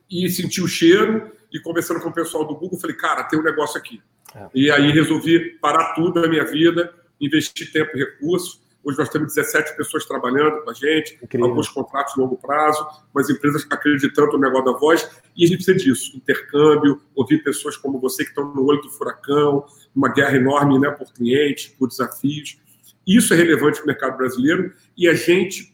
[0.09, 3.43] e senti o cheiro, e conversando com o pessoal do Google, falei, cara, tem um
[3.43, 4.01] negócio aqui.
[4.35, 4.49] É.
[4.55, 9.35] E aí resolvi parar tudo na minha vida, investir tempo e recursos, Hoje nós temos
[9.35, 11.49] 17 pessoas trabalhando com a gente, Incrível.
[11.49, 15.09] alguns contratos de longo prazo, mas empresas acreditando no negócio da voz.
[15.37, 18.91] E a gente precisa disso: intercâmbio, ouvir pessoas como você que estão no olho do
[18.91, 19.64] furacão,
[19.95, 22.59] uma guerra enorme né, por clientes, por desafios.
[23.07, 25.72] Isso é relevante para o mercado brasileiro e a gente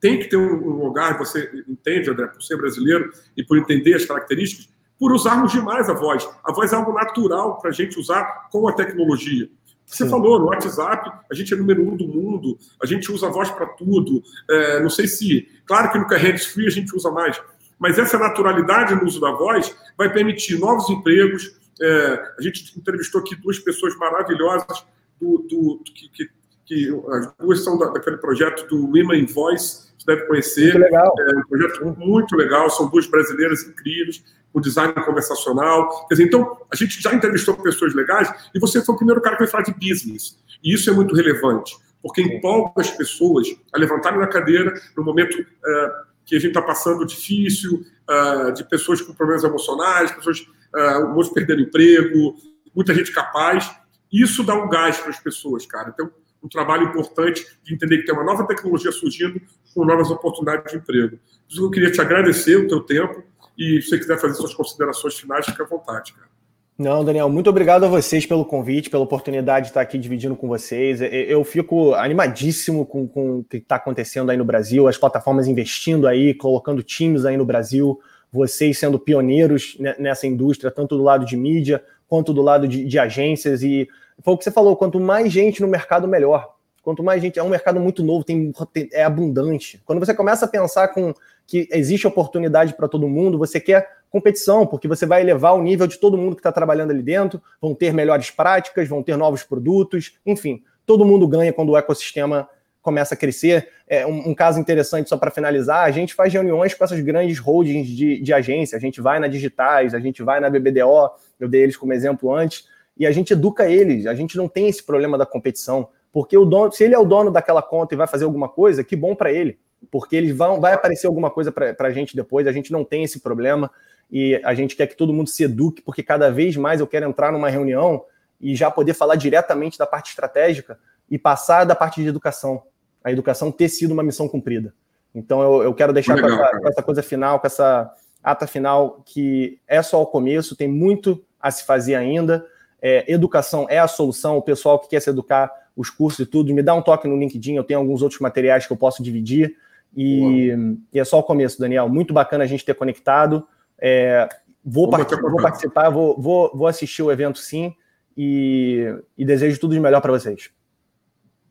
[0.00, 4.04] tem que ter um lugar, você entende, André, por ser brasileiro e por entender as
[4.04, 6.28] características, por usarmos demais a voz.
[6.44, 9.48] A voz é algo natural para a gente usar com a tecnologia.
[9.86, 10.10] Você Sim.
[10.10, 13.50] falou, no WhatsApp, a gente é número um do mundo, a gente usa a voz
[13.50, 14.22] para tudo.
[14.50, 15.48] É, não sei se.
[15.66, 17.40] Claro que no Carreras Free a gente usa mais,
[17.78, 21.54] mas essa naturalidade no uso da voz vai permitir novos empregos.
[21.80, 24.84] É, a gente entrevistou aqui duas pessoas maravilhosas,
[25.20, 26.30] do, do, do que, que,
[26.66, 30.74] que, as duas são da, daquele projeto do Women Voice, você deve conhecer.
[30.74, 31.14] Muito legal.
[31.18, 34.22] É um projeto muito legal, são duas brasileiras incríveis
[34.54, 36.06] o design conversacional.
[36.06, 39.36] Quer dizer, então, a gente já entrevistou pessoas legais e você foi o primeiro cara
[39.36, 40.38] que vai falar de business.
[40.62, 45.40] E isso é muito relevante, porque empolga as pessoas a levantarem na cadeira no momento
[45.40, 51.32] uh, que a gente está passando difícil, uh, de pessoas com problemas emocionais, pessoas vão
[51.32, 52.34] perder emprego,
[52.74, 53.70] muita gente capaz.
[54.12, 55.90] Isso dá um gás para as pessoas, cara.
[55.94, 56.10] Então,
[56.44, 59.40] um trabalho importante de entender que tem uma nova tecnologia surgindo
[59.74, 61.18] com novas oportunidades de emprego.
[61.48, 63.24] Isso eu queria te agradecer o teu tempo,
[63.56, 66.34] e se você quiser fazer suas considerações finais, fique à vontade, cara.
[66.76, 70.48] Não, Daniel, muito obrigado a vocês pelo convite, pela oportunidade de estar aqui dividindo com
[70.48, 71.00] vocês.
[71.00, 76.08] Eu fico animadíssimo com, com o que está acontecendo aí no Brasil, as plataformas investindo
[76.08, 78.00] aí, colocando times aí no Brasil,
[78.32, 82.98] vocês sendo pioneiros nessa indústria, tanto do lado de mídia quanto do lado de, de
[82.98, 83.62] agências.
[83.62, 83.88] E
[84.22, 86.54] foi o que você falou: quanto mais gente no mercado, melhor.
[86.82, 88.52] Quanto mais gente, é um mercado muito novo, tem,
[88.92, 89.80] é abundante.
[89.86, 91.14] Quando você começa a pensar com
[91.46, 95.86] que existe oportunidade para todo mundo, você quer competição, porque você vai elevar o nível
[95.86, 99.42] de todo mundo que está trabalhando ali dentro, vão ter melhores práticas, vão ter novos
[99.42, 102.48] produtos, enfim, todo mundo ganha quando o ecossistema
[102.80, 103.70] começa a crescer.
[103.88, 107.38] É um, um caso interessante, só para finalizar, a gente faz reuniões com essas grandes
[107.38, 111.10] holdings de, de agência, a gente vai na Digitais, a gente vai na BBDO,
[111.40, 114.68] eu dei eles como exemplo antes, e a gente educa eles, a gente não tem
[114.68, 117.96] esse problema da competição, porque o dono, se ele é o dono daquela conta e
[117.96, 119.58] vai fazer alguma coisa, que bom para ele
[119.90, 123.04] porque eles vão, vai aparecer alguma coisa para a gente depois, a gente não tem
[123.04, 123.70] esse problema
[124.10, 127.08] e a gente quer que todo mundo se eduque, porque cada vez mais eu quero
[127.08, 128.04] entrar numa reunião
[128.40, 130.78] e já poder falar diretamente da parte estratégica
[131.10, 132.62] e passar da parte de educação.
[133.02, 134.74] A educação ter sido uma missão cumprida.
[135.14, 137.92] Então eu, eu quero deixar Legal, com, essa, com essa coisa final, com essa
[138.22, 142.46] ata final, que é só o começo, tem muito a se fazer ainda.
[142.86, 146.52] É, educação é a solução, o pessoal que quer se educar, os cursos e tudo,
[146.52, 149.56] me dá um toque no LinkedIn, eu tenho alguns outros materiais que eu posso dividir.
[149.96, 150.54] E,
[150.92, 151.88] e, é só o começo, Daniel.
[151.88, 153.48] Muito bacana a gente ter conectado.
[153.80, 154.28] É,
[154.62, 157.74] vou, part vou, participar, vou, vou, vou, assistir o evento sim.
[158.14, 160.50] E, e desejo tudo de melhor para vocês.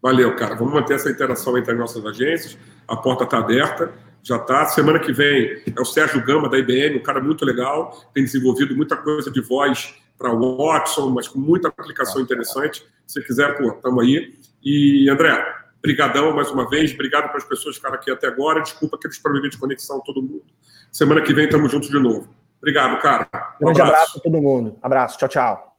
[0.03, 0.53] Valeu, cara.
[0.53, 2.55] Vamos manter essa interação entre as nossas agências.
[2.87, 3.91] A porta está aberta.
[4.21, 4.67] Já está.
[4.67, 7.91] Semana que vem é o Sérgio Gama, da IBM, um cara muito legal.
[8.13, 12.85] Tem desenvolvido muita coisa de voz para Watson, mas com muita aplicação interessante.
[13.05, 14.33] Se quiser, pô, estamos aí.
[14.63, 15.45] E, André,
[15.81, 16.93] brigadão mais uma vez.
[16.93, 18.61] Obrigado para as pessoas que ficaram aqui até agora.
[18.61, 20.43] Desculpa aqueles problemas de conexão, todo mundo.
[20.91, 22.33] Semana que vem estamos juntos de novo.
[22.59, 23.27] Obrigado, cara.
[23.61, 24.01] Um Grande abraço.
[24.01, 24.77] abraço a todo mundo.
[24.81, 25.17] Abraço.
[25.17, 25.72] Tchau, tchau.